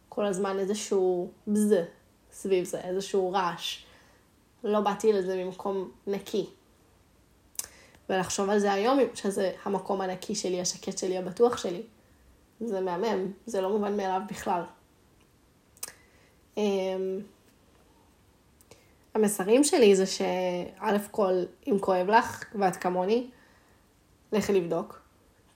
כל 0.08 0.26
הזמן 0.26 0.58
איזשהו 0.58 1.30
בז 1.48 1.74
סביב 2.32 2.64
זה, 2.64 2.80
איזשהו 2.80 3.32
רעש. 3.32 3.84
לא 4.64 4.80
באתי 4.80 5.12
לזה 5.12 5.44
ממקום 5.44 5.90
נקי. 6.06 6.46
ולחשוב 8.10 8.50
על 8.50 8.58
זה 8.58 8.72
היום, 8.72 8.98
שזה 9.14 9.52
המקום 9.64 10.00
הנקי 10.00 10.34
שלי, 10.34 10.60
השקט 10.60 10.98
שלי, 10.98 11.18
הבטוח 11.18 11.56
שלי. 11.56 11.82
זה 12.60 12.80
מהמם, 12.80 13.32
זה 13.46 13.60
לא 13.60 13.70
מובן 13.70 13.96
מאליו 13.96 14.20
בכלל. 14.28 14.62
אמ, 16.56 17.20
המסרים 19.14 19.64
שלי 19.64 19.96
זה 19.96 20.06
שא' 20.06 20.98
כל, 21.10 21.32
אם 21.66 21.78
כואב 21.80 22.06
לך 22.10 22.44
ואת 22.54 22.76
כמוני, 22.76 23.30
לכי 24.32 24.52
לבדוק. 24.52 25.00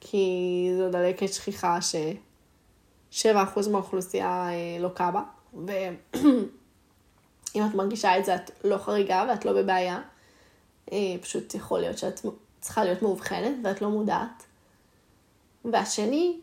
כי 0.00 0.68
זו 0.78 0.90
דלקת 0.90 1.32
שכיחה 1.32 1.78
ש-7% 1.80 3.68
מהאוכלוסייה 3.70 4.48
אה, 4.50 4.76
לוקה 4.80 5.10
בה, 5.10 5.22
ואם 5.66 7.62
את 7.70 7.74
מרגישה 7.74 8.18
את 8.18 8.24
זה, 8.24 8.34
את 8.34 8.50
לא 8.64 8.78
חריגה 8.78 9.26
ואת 9.28 9.44
לא 9.44 9.52
בבעיה. 9.52 10.00
אה, 10.92 11.14
פשוט 11.20 11.54
יכול 11.54 11.80
להיות 11.80 11.98
שאת 11.98 12.20
צריכה 12.60 12.84
להיות 12.84 13.02
מאובחנת 13.02 13.52
ואת 13.64 13.82
לא 13.82 13.90
מודעת. 13.90 14.44
והשני, 15.64 16.40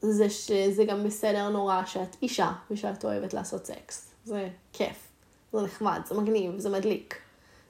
זה 0.00 0.30
שזה 0.30 0.84
גם 0.84 1.04
בסדר 1.04 1.48
נורא 1.48 1.84
שאת 1.86 2.16
אישה 2.22 2.52
ושאת 2.70 3.04
אוהבת 3.04 3.34
לעשות 3.34 3.66
סקס. 3.66 4.10
זה 4.24 4.48
כיף, 4.72 5.08
זה 5.52 5.60
נחמד, 5.62 6.00
זה 6.06 6.14
מגניב, 6.14 6.58
זה 6.58 6.70
מדליק. 6.70 7.16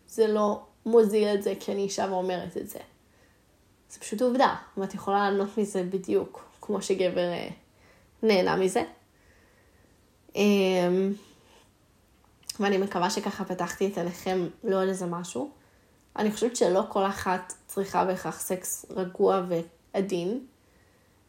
זה 0.08 0.26
לא 0.26 0.62
מוזיל 0.86 1.28
את 1.34 1.42
זה 1.42 1.54
כי 1.60 1.72
אני 1.72 1.82
אישה 1.82 2.06
ואומרת 2.10 2.56
את 2.56 2.68
זה. 2.68 2.78
זה 3.90 4.00
פשוט 4.00 4.22
עובדה, 4.22 4.56
ואת 4.76 4.94
יכולה 4.94 5.30
לענות 5.30 5.58
מזה 5.58 5.82
בדיוק 5.82 6.44
כמו 6.60 6.82
שגבר 6.82 7.28
אה, 7.28 7.48
נהנה 8.22 8.56
מזה. 8.56 8.82
אה, 10.36 10.42
ואני 12.60 12.78
מקווה 12.78 13.10
שככה 13.10 13.44
פתחתי 13.44 13.86
את 13.86 13.98
עיניכם 13.98 14.48
לא 14.64 14.82
על 14.82 14.88
איזה 14.88 15.06
משהו. 15.06 15.50
אני 16.16 16.32
חושבת 16.32 16.56
שלא 16.56 16.82
כל 16.88 17.06
אחת 17.06 17.52
צריכה 17.66 18.04
בהכרח 18.04 18.40
סקס 18.40 18.86
רגוע 18.90 19.42
ועדין. 19.48 20.46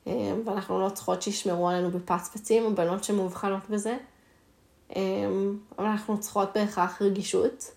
אה, 0.08 0.34
ואנחנו 0.46 0.82
לא 0.82 0.90
צריכות 0.90 1.22
שישמרו 1.22 1.70
עלינו 1.70 1.92
בפצפצים, 1.92 2.64
או 2.66 2.76
בנות 2.76 3.04
שמאובחנות 3.04 3.70
בזה. 3.70 3.98
אה, 4.96 5.02
אבל 5.78 5.86
אנחנו 5.86 6.20
צריכות 6.20 6.50
בהכרח 6.56 7.02
רגישות, 7.02 7.72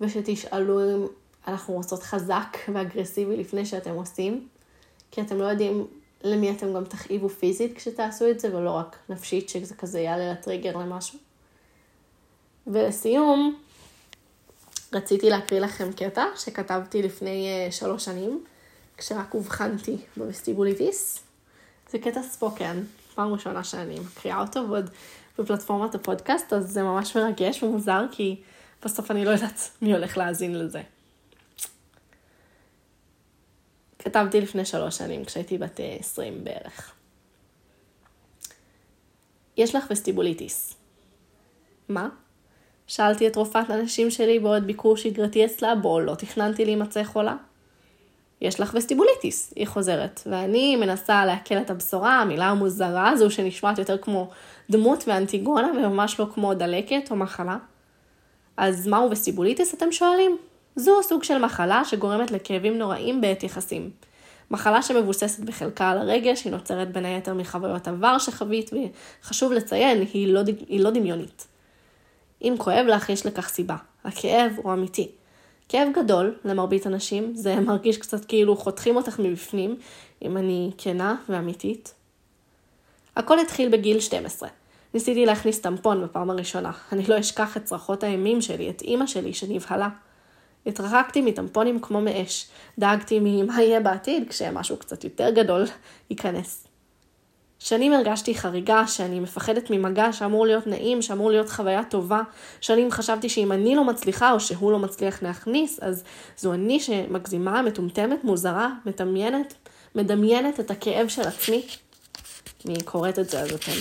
ושתשאלו 0.00 0.80
אם 0.80 1.06
אנחנו 1.48 1.74
רוצות 1.74 2.02
חזק 2.02 2.56
ואגרסיבי 2.72 3.36
לפני 3.36 3.66
שאתם 3.66 3.94
עושים, 3.94 4.48
כי 5.10 5.20
אתם 5.20 5.38
לא 5.38 5.44
יודעים 5.44 5.86
למי 6.24 6.50
אתם 6.50 6.74
גם 6.74 6.84
תכאיבו 6.84 7.28
פיזית 7.28 7.76
כשתעשו 7.76 8.30
את 8.30 8.40
זה, 8.40 8.56
ולא 8.56 8.70
רק 8.70 8.96
נפשית, 9.08 9.48
שזה 9.48 9.74
כזה 9.74 10.00
יעלה 10.00 10.32
לטריגר 10.32 10.76
למשהו. 10.76 11.18
ולסיום, 12.66 13.58
רציתי 14.92 15.30
להקריא 15.30 15.60
לכם 15.60 15.92
קטע 15.92 16.24
שכתבתי 16.36 17.02
לפני 17.02 17.68
uh, 17.68 17.72
שלוש 17.72 18.04
שנים, 18.04 18.44
כשרק 18.96 19.34
אובחנתי 19.34 19.96
בווסטיבוליטיס. 20.16 21.23
זה 21.94 21.98
קטע 21.98 22.22
ספוקן, 22.22 22.82
פעם 23.14 23.32
ראשונה 23.32 23.64
שאני 23.64 24.00
מקריאה 24.00 24.40
אותו, 24.40 24.68
ועוד 24.68 24.90
בפלטפורמת 25.38 25.94
הפודקאסט, 25.94 26.52
אז 26.52 26.70
זה 26.70 26.82
ממש 26.82 27.16
מרגש 27.16 27.62
ומוזר, 27.62 28.04
כי 28.12 28.40
בסוף 28.84 29.10
אני 29.10 29.24
לא 29.24 29.30
יודעת 29.30 29.70
מי 29.82 29.92
הולך 29.92 30.16
להאזין 30.16 30.58
לזה. 30.58 30.82
כתבתי 33.98 34.40
לפני 34.40 34.64
שלוש 34.64 34.98
שנים, 34.98 35.24
כשהייתי 35.24 35.58
בת 35.58 35.80
20 36.00 36.34
אה, 36.34 36.38
בערך. 36.44 36.94
יש 39.56 39.74
לך 39.74 39.84
וסטיבוליטיס. 39.90 40.74
מה? 41.88 42.08
שאלתי 42.86 43.28
את 43.28 43.36
רופאת 43.36 43.70
הנשים 43.70 44.10
שלי 44.10 44.38
בעוד 44.38 44.66
ביקור 44.66 44.96
שגרתי 44.96 45.44
אצלה, 45.44 45.74
בו 45.74 46.00
לא 46.00 46.14
תכננתי 46.14 46.64
להימצא 46.64 47.04
חולה. 47.04 47.36
יש 48.40 48.60
לך 48.60 48.72
וסטיבוליטיס, 48.74 49.52
היא 49.56 49.66
חוזרת, 49.66 50.20
ואני 50.26 50.76
מנסה 50.76 51.26
לעכל 51.26 51.54
את 51.58 51.70
הבשורה, 51.70 52.20
המילה 52.20 52.46
המוזרה 52.46 53.08
הזו 53.08 53.30
שנשמעת 53.30 53.78
יותר 53.78 53.98
כמו 53.98 54.30
דמות 54.70 55.04
ואנטיגונה 55.06 55.70
וממש 55.76 56.20
לא 56.20 56.26
כמו 56.34 56.54
דלקת 56.54 57.10
או 57.10 57.16
מחלה. 57.16 57.56
אז 58.56 58.86
מהו 58.86 59.10
וסטיבוליטיס 59.10 59.74
אתם 59.74 59.92
שואלים? 59.92 60.36
זו 60.76 61.02
סוג 61.02 61.22
של 61.22 61.38
מחלה 61.38 61.84
שגורמת 61.84 62.30
לכאבים 62.30 62.78
נוראים 62.78 63.20
בעת 63.20 63.42
יחסים. 63.42 63.90
מחלה 64.50 64.82
שמבוססת 64.82 65.44
בחלקה 65.44 65.90
על 65.90 65.98
הרגש, 65.98 66.44
היא 66.44 66.52
נוצרת 66.52 66.92
בין 66.92 67.04
היתר 67.04 67.34
מחוויות 67.34 67.88
עבר 67.88 68.18
שחווית, 68.18 68.70
וחשוב 69.22 69.52
לציין, 69.52 70.04
היא 70.12 70.34
לא, 70.34 70.40
היא 70.68 70.80
לא 70.80 70.90
דמיונית. 70.90 71.46
אם 72.42 72.54
כואב 72.58 72.86
לך, 72.88 73.08
יש 73.08 73.26
לכך 73.26 73.48
סיבה. 73.48 73.76
הכאב 74.04 74.52
הוא 74.56 74.72
אמיתי. 74.72 75.10
כאב 75.68 75.88
גדול, 75.94 76.34
למרבית 76.44 76.86
אנשים, 76.86 77.36
זה 77.36 77.60
מרגיש 77.66 77.98
קצת 77.98 78.24
כאילו 78.24 78.56
חותכים 78.56 78.96
אותך 78.96 79.18
מבפנים, 79.18 79.76
אם 80.22 80.36
אני 80.36 80.70
כנה 80.78 81.16
ואמיתית. 81.28 81.94
הכל 83.16 83.40
התחיל 83.40 83.68
בגיל 83.68 84.00
12. 84.00 84.48
ניסיתי 84.94 85.26
להכניס 85.26 85.60
טמפון 85.60 86.04
בפעם 86.04 86.30
הראשונה. 86.30 86.72
אני 86.92 87.06
לא 87.06 87.20
אשכח 87.20 87.56
את 87.56 87.64
צרחות 87.64 88.04
האימים 88.04 88.42
שלי, 88.42 88.70
את 88.70 88.82
אימא 88.82 89.06
שלי 89.06 89.34
שנבהלה. 89.34 89.88
התרחקתי 90.66 91.20
מטמפונים 91.20 91.80
כמו 91.80 92.00
מאש. 92.00 92.46
דאגתי 92.78 93.18
ממה 93.22 93.62
יהיה 93.62 93.80
בעתיד 93.80 94.28
כשמשהו 94.28 94.76
קצת 94.76 95.04
יותר 95.04 95.30
גדול 95.30 95.64
ייכנס. 96.10 96.63
שנים 97.64 97.92
הרגשתי 97.92 98.34
חריגה, 98.34 98.86
שאני 98.86 99.20
מפחדת 99.20 99.70
ממגע 99.70 100.12
שאמור 100.12 100.46
להיות 100.46 100.66
נעים, 100.66 101.02
שאמור 101.02 101.30
להיות 101.30 101.50
חוויה 101.50 101.84
טובה. 101.84 102.22
שנים 102.60 102.90
חשבתי 102.90 103.28
שאם 103.28 103.52
אני 103.52 103.76
לא 103.76 103.84
מצליחה 103.84 104.32
או 104.32 104.40
שהוא 104.40 104.72
לא 104.72 104.78
מצליח 104.78 105.22
להכניס, 105.22 105.80
אז 105.80 106.04
זו 106.36 106.52
אני 106.52 106.80
שמגזימה, 106.80 107.62
מטומטמת, 107.62 108.24
מוזרה, 108.24 108.70
מדמיינת, 108.86 109.54
מדמיינת 109.94 110.60
את 110.60 110.70
הכאב 110.70 111.08
של 111.08 111.22
עצמי. 111.22 111.66
אני 112.66 112.82
קוראת 112.84 113.18
את 113.18 113.30
זה, 113.30 113.40
אז 113.40 113.52
אתם 113.52 113.72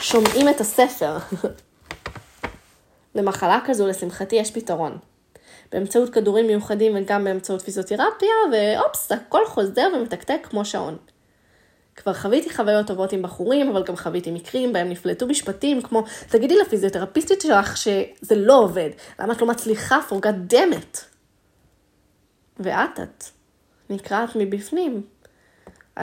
שומעים 0.00 0.48
את 0.48 0.60
הספר. 0.60 1.16
למחלה 3.14 3.60
כזו, 3.64 3.86
לשמחתי, 3.86 4.36
יש 4.36 4.50
פתרון. 4.50 4.98
באמצעות 5.72 6.10
כדורים 6.10 6.46
מיוחדים 6.46 6.92
וגם 6.96 7.24
באמצעות 7.24 7.62
פיזיותרפיה, 7.62 8.34
ואופס, 8.52 9.12
הכל 9.12 9.46
חוזר 9.46 9.88
ומתקתק 9.96 10.46
כמו 10.50 10.64
שעון. 10.64 10.96
כבר 11.96 12.14
חוויתי 12.14 12.54
חוויות 12.54 12.86
טובות 12.86 13.12
עם 13.12 13.22
בחורים, 13.22 13.70
אבל 13.70 13.84
גם 13.84 13.96
חוויתי 13.96 14.30
מקרים 14.30 14.72
בהם 14.72 14.88
נפלטו 14.88 15.26
משפטים 15.26 15.82
כמו, 15.82 16.04
תגידי 16.28 16.56
לפיזיותרפיסטית 16.56 17.40
שלך 17.40 17.76
שזה 17.76 18.34
לא 18.36 18.58
עובד, 18.58 18.90
למה 19.18 19.32
את 19.32 19.40
לא 19.40 19.46
מצליחה? 19.46 19.98
for 20.08 20.14
god 20.14 20.52
damn 20.52 20.74
it. 20.74 20.98
ואת 22.60 23.00
את 23.02 23.24
נקרעת 23.90 24.30
מבפנים. 24.34 25.02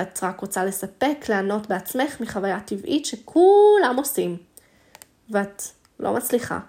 את 0.01 0.23
רק 0.23 0.39
רוצה 0.39 0.65
לספק, 0.65 1.25
ליהנות 1.29 1.67
בעצמך 1.67 2.21
מחוויה 2.21 2.59
טבעית 2.59 3.05
שכולם 3.05 3.95
עושים. 3.97 4.37
ואת 5.29 5.61
לא 5.99 6.13
מצליחה. 6.13 6.59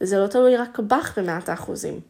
וזה 0.00 0.18
לא 0.18 0.26
תלוי 0.26 0.56
רק 0.56 0.78
בך 0.78 1.18
במאת 1.18 1.48
האחוזים. 1.48 2.00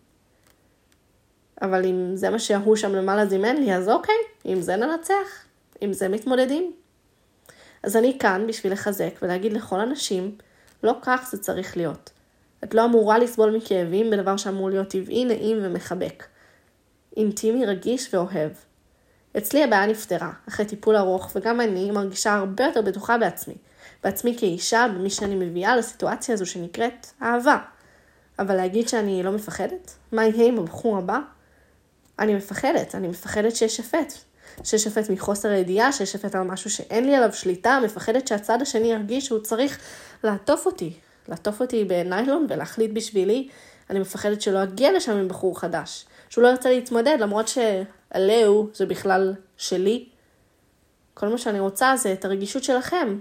אבל 1.62 1.85
אם 1.87 2.16
זה 2.16 2.31
מה 2.31 2.38
שההוא 2.38 2.77
שם 2.77 2.94
למעלה 2.94 3.27
זימן 3.27 3.57
לי, 3.57 3.74
אז 3.74 3.88
אוקיי, 3.88 4.14
עם 4.44 4.61
זה 4.61 4.77
ננצח. 4.77 5.47
עם 5.81 5.93
זה 5.93 6.09
מתמודדים. 6.09 6.73
אז 7.83 7.97
אני 7.97 8.19
כאן 8.19 8.47
בשביל 8.49 8.73
לחזק 8.73 9.14
ולהגיד 9.23 9.53
לכל 9.53 9.81
הנשים, 9.81 10.37
לא 10.83 10.95
כך 11.03 11.29
זה 11.31 11.38
צריך 11.38 11.77
להיות. 11.77 12.11
את 12.64 12.75
לא 12.75 12.85
אמורה 12.85 13.19
לסבול 13.19 13.57
מכאבים 13.57 14.11
בדבר 14.11 14.37
שאמור 14.37 14.71
להיות 14.71 14.88
טבעי, 14.88 15.25
נעים 15.25 15.59
ומחבק. 15.62 16.25
אינטימי, 17.17 17.67
רגיש 17.67 18.14
ואוהב. 18.14 18.53
אצלי 19.38 19.64
הבעיה 19.64 19.87
נפתרה, 19.87 20.33
אחרי 20.49 20.67
טיפול 20.67 20.97
ארוך, 20.97 21.33
וגם 21.37 21.61
אני 21.61 21.91
מרגישה 21.91 22.35
הרבה 22.35 22.64
יותר 22.64 22.83
בטוחה 22.83 23.19
בעצמי. 23.19 23.55
בעצמי 24.05 24.37
כאישה, 24.38 24.87
במי 24.95 25.11
שאני 25.11 25.35
מביאה 25.35 25.77
לסיטואציה 25.77 26.35
הזו 26.35 26.47
שנקראת 26.47 27.07
אהבה. 27.23 27.59
אבל 28.38 28.55
להגיד 28.57 28.88
שאני 28.88 29.23
לא 29.23 29.33
מפחדת? 29.33 29.95
מה 30.12 30.25
יהיה 30.25 30.49
עם 30.49 30.59
הבחור 30.59 30.99
הבא? 30.99 31.19
אני 32.19 32.35
מפחדת, 32.35 32.95
אני 32.95 33.09
מפחדת 33.09 33.57
שישפט. 33.57 34.12
שישפט 34.64 35.11
מחוסר 35.11 35.49
הידיעה, 35.49 35.92
שישפט 35.92 36.35
על 36.35 36.42
משהו 36.42 36.71
שאין 36.71 37.05
לי 37.05 37.14
עליו 37.14 37.33
שליטה, 37.33 37.79
מפחדת 37.85 38.29
שהצד 38.29 38.62
השני 38.62 38.92
ירגיש 38.92 39.27
שהוא 39.27 39.38
צריך 39.40 39.79
לעטוף 40.25 40.66
אותי. 40.66 40.92
לעטוף 41.29 41.61
אותי 41.61 41.85
בניילון 41.85 42.47
ולהחליט 42.49 42.90
בשבילי. 42.92 43.49
אני 43.90 43.99
מפחדת 43.99 44.42
שלא 44.42 44.62
אגיע 44.62 44.92
לשם 44.92 45.12
עם 45.12 45.29
בחור 45.29 45.61
חדש. 45.61 46.07
שהוא 46.29 46.42
לא 46.42 46.49
ירצה 46.49 46.71
להתמודד, 46.71 47.16
למרות 47.21 47.49
שעליהו 47.49 48.68
זה 48.75 48.87
בכלל 48.87 49.35
שלי. 49.57 50.09
כל 51.14 51.29
מה 51.29 51.38
שאני 51.38 51.61
רוצה 51.61 51.97
זה 51.97 52.12
את 52.12 52.25
הרגישות 52.25 52.64
שלכם. 52.64 53.18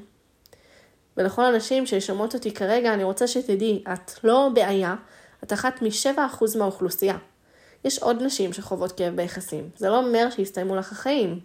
ולכל 1.17 1.45
הנשים 1.45 1.86
ששומעות 1.86 2.36
אותי 2.36 2.54
כרגע, 2.54 2.93
אני 2.93 3.04
רוצה 3.04 3.28
שתדעי, 3.28 3.84
את 3.93 4.12
לא 4.23 4.50
בעיה, 4.54 4.95
את 5.43 5.54
אחת 5.54 5.82
מ-7% 5.82 6.58
מהאוכלוסייה. 6.58 7.17
יש 7.88 8.00
עוד 8.00 8.23
נשים 8.23 8.54
שחוות 8.54 8.91
כאב 8.91 9.15
ביחסים. 9.15 9.69
זה 9.78 9.89
לא 9.89 9.97
אומר 9.97 10.30
שהסתיימו 10.30 10.76
לך 10.76 10.91
החיים. 10.91 11.39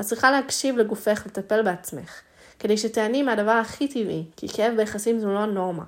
את 0.00 0.04
צריכה 0.04 0.30
להקשיב 0.30 0.76
לגופך 0.76 1.22
ולטפל 1.24 1.62
בעצמך, 1.62 2.20
כדי 2.58 2.76
שתעני 2.76 3.22
מהדבר 3.22 3.50
הכי 3.50 3.88
טבעי, 3.88 4.24
כי 4.36 4.48
כאב 4.48 4.76
ביחסים 4.76 5.20
זו 5.20 5.32
לא 5.32 5.38
הנורמה. 5.38 5.84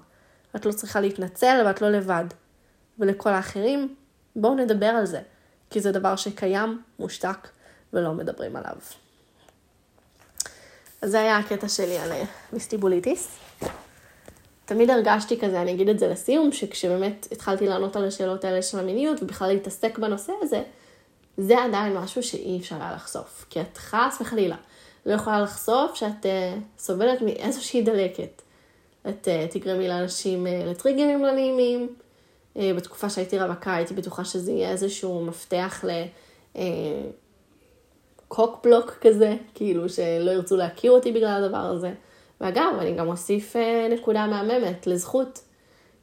את 0.56 0.66
לא 0.66 0.72
צריכה 0.72 1.00
להתנצל 1.00 1.62
ואת 1.66 1.82
לא 1.82 1.90
לבד. 1.90 2.24
ולכל 2.98 3.30
האחרים, 3.30 3.94
בואו 4.36 4.54
נדבר 4.54 4.86
על 4.86 5.06
זה, 5.06 5.20
כי 5.70 5.80
זה 5.80 5.92
דבר 5.92 6.16
שקיים, 6.16 6.82
מושתק, 6.98 7.48
ולא 7.92 8.12
מדברים 8.12 8.56
עליו. 8.56 8.76
אז 11.02 11.10
זה 11.10 11.20
היה 11.20 11.38
הקטע 11.38 11.68
שלי 11.68 11.98
על 11.98 12.10
מיסטיבוליטיס. 12.52 13.28
תמיד 14.70 14.90
הרגשתי 14.90 15.40
כזה, 15.40 15.62
אני 15.62 15.72
אגיד 15.72 15.88
את 15.88 15.98
זה 15.98 16.08
לסיום, 16.08 16.52
שכשבאמת 16.52 17.28
התחלתי 17.32 17.66
לענות 17.66 17.96
על 17.96 18.04
השאלות 18.04 18.44
האלה 18.44 18.62
של 18.62 18.78
המיניות 18.78 19.22
ובכלל 19.22 19.48
להתעסק 19.48 19.98
בנושא 19.98 20.32
הזה, 20.42 20.62
זה 21.36 21.64
עדיין 21.64 21.96
משהו 21.96 22.22
שאי 22.22 22.58
אפשר 22.58 22.76
היה 22.76 22.92
לחשוף. 22.94 23.46
כי 23.50 23.60
את 23.60 23.78
חס 23.78 24.18
וחלילה 24.20 24.56
לא 25.06 25.12
יכולה 25.12 25.40
לחשוף 25.40 25.94
שאת 25.94 26.22
uh, 26.22 26.28
סובלת 26.78 27.22
מאיזושהי 27.22 27.82
דלקת. 27.82 28.42
את 29.08 29.28
uh, 29.28 29.52
תגרמי 29.52 29.88
לאנשים 29.88 30.46
uh, 30.46 30.66
לטריגרים 30.66 31.22
לא 31.22 31.30
נעימים. 31.32 31.88
Uh, 32.56 32.58
בתקופה 32.76 33.10
שהייתי 33.10 33.38
רווקה 33.38 33.74
הייתי 33.74 33.94
בטוחה 33.94 34.24
שזה 34.24 34.52
יהיה 34.52 34.70
איזשהו 34.70 35.24
מפתח 35.24 35.84
ל... 35.84 35.90
Uh, 36.54 36.58
קוקבלוק 38.28 38.96
כזה, 39.00 39.36
כאילו 39.54 39.88
שלא 39.88 40.30
ירצו 40.30 40.56
להכיר 40.56 40.92
אותי 40.92 41.12
בגלל 41.12 41.44
הדבר 41.44 41.58
הזה. 41.58 41.92
ואגב, 42.40 42.72
אני 42.80 42.94
גם 42.94 43.08
אוסיף 43.08 43.56
אה, 43.56 43.88
נקודה 43.90 44.26
מהממת 44.26 44.86
לזכות, 44.86 45.40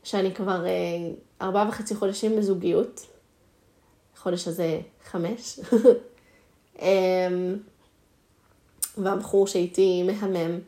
שאני 0.03 0.33
כבר 0.33 0.65
אה, 0.65 0.71
ארבעה 1.41 1.69
וחצי 1.69 1.95
חודשים 1.95 2.35
בזוגיות, 2.35 3.07
חודש 4.17 4.47
הזה 4.47 4.79
חמש, 5.03 5.59
אמ, 6.81 7.57
והבחור 8.97 9.47
שאיתי 9.47 10.03
מהמם, 10.03 10.59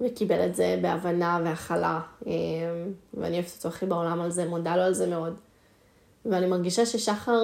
וקיבל 0.00 0.46
את 0.46 0.54
זה 0.54 0.78
בהבנה 0.82 1.40
והכלה, 1.44 2.00
אמ, 2.26 2.32
ואני 3.14 3.36
אוהבת 3.36 3.52
אותו 3.56 3.68
הכי 3.68 3.86
בעולם 3.86 4.20
על 4.20 4.30
זה, 4.30 4.44
מודה 4.48 4.76
לו 4.76 4.82
על 4.82 4.94
זה 4.94 5.06
מאוד. 5.06 5.34
ואני 6.26 6.46
מרגישה 6.46 6.86
ששחר 6.86 7.40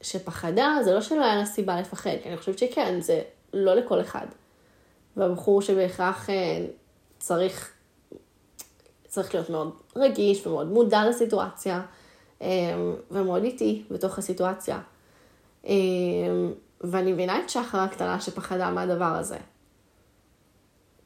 שפחדה, 0.00 0.76
זה 0.84 0.94
לא 0.94 1.00
שלא 1.00 1.24
היה 1.24 1.34
לה 1.34 1.46
סיבה 1.46 1.80
לפחד, 1.80 2.10
כי 2.22 2.28
אני 2.28 2.36
חושבת 2.36 2.58
שכן, 2.58 3.00
זה 3.00 3.22
לא 3.52 3.74
לכל 3.74 4.00
אחד. 4.00 4.26
והבחור 5.16 5.62
שבהכרח 5.62 6.30
אה, 6.30 6.66
צריך, 7.18 7.72
צריך 9.06 9.34
להיות 9.34 9.50
מאוד 9.50 9.72
רגיש 9.96 10.46
ומאוד 10.46 10.66
מודע 10.66 11.08
לסיטואציה, 11.08 11.82
אה, 12.42 12.48
ומאוד 13.10 13.44
איטי 13.44 13.84
בתוך 13.90 14.18
הסיטואציה. 14.18 14.80
אה, 15.66 15.72
ואני 16.80 17.12
מבינה 17.12 17.40
את 17.40 17.50
שחר 17.50 17.78
הקטנה 17.78 18.20
שפחדה 18.20 18.70
מהדבר 18.70 19.04
הזה. 19.04 19.38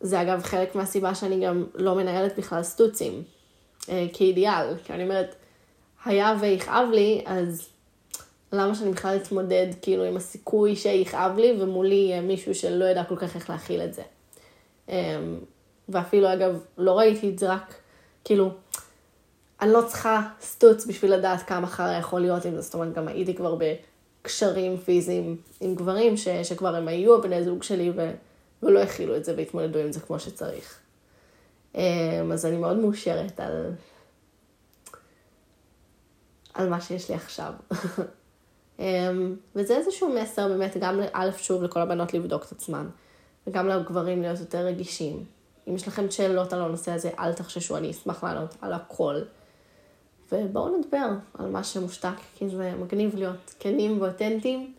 זה 0.01 0.23
אגב 0.23 0.43
חלק 0.43 0.75
מהסיבה 0.75 1.15
שאני 1.15 1.47
גם 1.47 1.65
לא 1.75 1.95
מנהלת 1.95 2.39
בכלל 2.39 2.63
סטוצים, 2.63 3.23
כאידיאל, 4.13 4.77
כי 4.85 4.93
אני 4.93 5.03
אומרת, 5.03 5.35
היה 6.05 6.35
ויכאב 6.41 6.89
לי, 6.93 7.23
אז 7.27 7.69
למה 8.53 8.75
שאני 8.75 8.91
בכלל 8.93 9.17
אתמודד 9.17 9.67
כאילו 9.83 10.05
עם 10.05 10.17
הסיכוי 10.17 10.77
שיכאב 10.77 11.39
לי, 11.39 11.57
ומולי 11.61 11.95
יהיה 11.95 12.21
מישהו 12.21 12.55
שלא 12.55 12.85
ידע 12.85 13.05
כל 13.05 13.17
כך 13.17 13.37
איך 13.37 13.51
להכיל 13.51 13.81
את 13.81 13.95
זה. 13.95 14.03
אמ, 14.89 15.39
ואפילו 15.89 16.33
אגב, 16.33 16.61
לא 16.79 16.99
ראיתי 16.99 17.31
את 17.31 17.39
זה 17.39 17.53
רק, 17.53 17.75
כאילו, 18.25 18.51
אני 19.61 19.73
לא 19.73 19.83
צריכה 19.87 20.29
סטוץ 20.41 20.87
בשביל 20.87 21.15
לדעת 21.15 21.43
כמה 21.43 21.67
חרא 21.67 21.99
יכול 21.99 22.21
להיות 22.21 22.45
עם 22.45 22.55
זה, 22.55 22.61
זאת 22.61 22.75
אומרת, 22.75 22.95
גם 22.95 23.09
הייתי 23.09 23.35
כבר 23.35 23.59
בקשרים 24.23 24.77
פיזיים 24.77 25.37
עם 25.61 25.75
גברים, 25.75 26.17
ש, 26.17 26.29
שכבר 26.29 26.77
הם 26.77 26.89
היו 26.89 27.17
הבני 27.17 27.45
זוג 27.45 27.63
שלי, 27.63 27.93
ו, 27.97 28.11
ולא 28.63 28.79
הכילו 28.83 29.17
את 29.17 29.25
זה 29.25 29.35
והתמודדו 29.37 29.79
עם 29.79 29.93
זה 29.93 30.01
כמו 30.01 30.19
שצריך. 30.19 30.79
אמ, 31.75 32.33
אז 32.33 32.47
אני 32.47 32.57
מאוד 32.57 32.77
מאושרת 32.77 33.41
על, 33.41 33.73
על 36.55 36.69
מה 36.69 36.81
שיש 36.81 37.09
לי 37.09 37.15
עכשיו. 37.15 37.53
אמ, 38.81 39.37
וזה 39.55 39.77
איזשהו 39.77 40.09
מסר 40.09 40.49
באמת, 40.49 40.77
גם 40.81 41.01
א', 41.13 41.31
שוב, 41.37 41.63
לכל 41.63 41.81
הבנות 41.81 42.15
לבדוק 42.15 42.45
את 42.45 42.53
עצמן, 42.53 42.89
וגם 43.47 43.69
לגברים 43.69 44.23
להיות 44.23 44.41
יותר 44.41 44.59
רגישים. 44.59 45.25
אם 45.69 45.75
יש 45.75 45.89
לכם 45.89 46.11
שאלות 46.11 46.53
על 46.53 46.63
הנושא 46.63 46.93
הזה, 46.93 47.11
אל 47.19 47.33
תחששו, 47.33 47.77
אני 47.77 47.91
אשמח 47.91 48.25
לענות 48.25 48.55
על 48.61 48.73
הכל. 48.73 49.21
ובואו 50.33 50.79
נדבר 50.79 51.09
על 51.39 51.51
מה 51.51 51.65
שמושתק, 51.65 52.15
כי 52.35 52.49
זה 52.49 52.73
מגניב 52.81 53.17
להיות 53.17 53.55
כנים 53.59 54.01
ואותנטיים. 54.01 54.73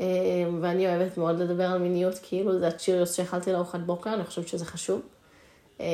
אמ, 0.00 0.04
ואני 0.60 0.86
אוהבת 0.86 1.18
מאוד 1.18 1.38
לדבר 1.38 1.64
על 1.64 1.78
מיניות, 1.78 2.14
כאילו 2.22 2.58
זה 2.58 2.68
הצ'יריוס 2.68 3.12
שאכלתי 3.12 3.52
לארוחת 3.52 3.80
בוקר, 3.80 4.14
אני 4.14 4.24
חושבת 4.24 4.48
שזה 4.48 4.64
חשוב. 4.64 5.00
אמ, 5.80 5.84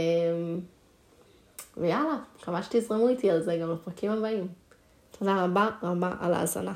ויאללה, 1.77 2.17
מקווה 2.41 2.63
שתזרמו 2.63 3.09
איתי 3.09 3.31
על 3.31 3.43
זה 3.43 3.57
גם 3.57 3.73
בפרקים 3.73 4.11
הבאים. 4.11 4.49
תודה 5.19 5.45
רבה 5.45 5.69
רבה 5.83 6.15
על 6.21 6.35
ההאזנה. 6.35 6.73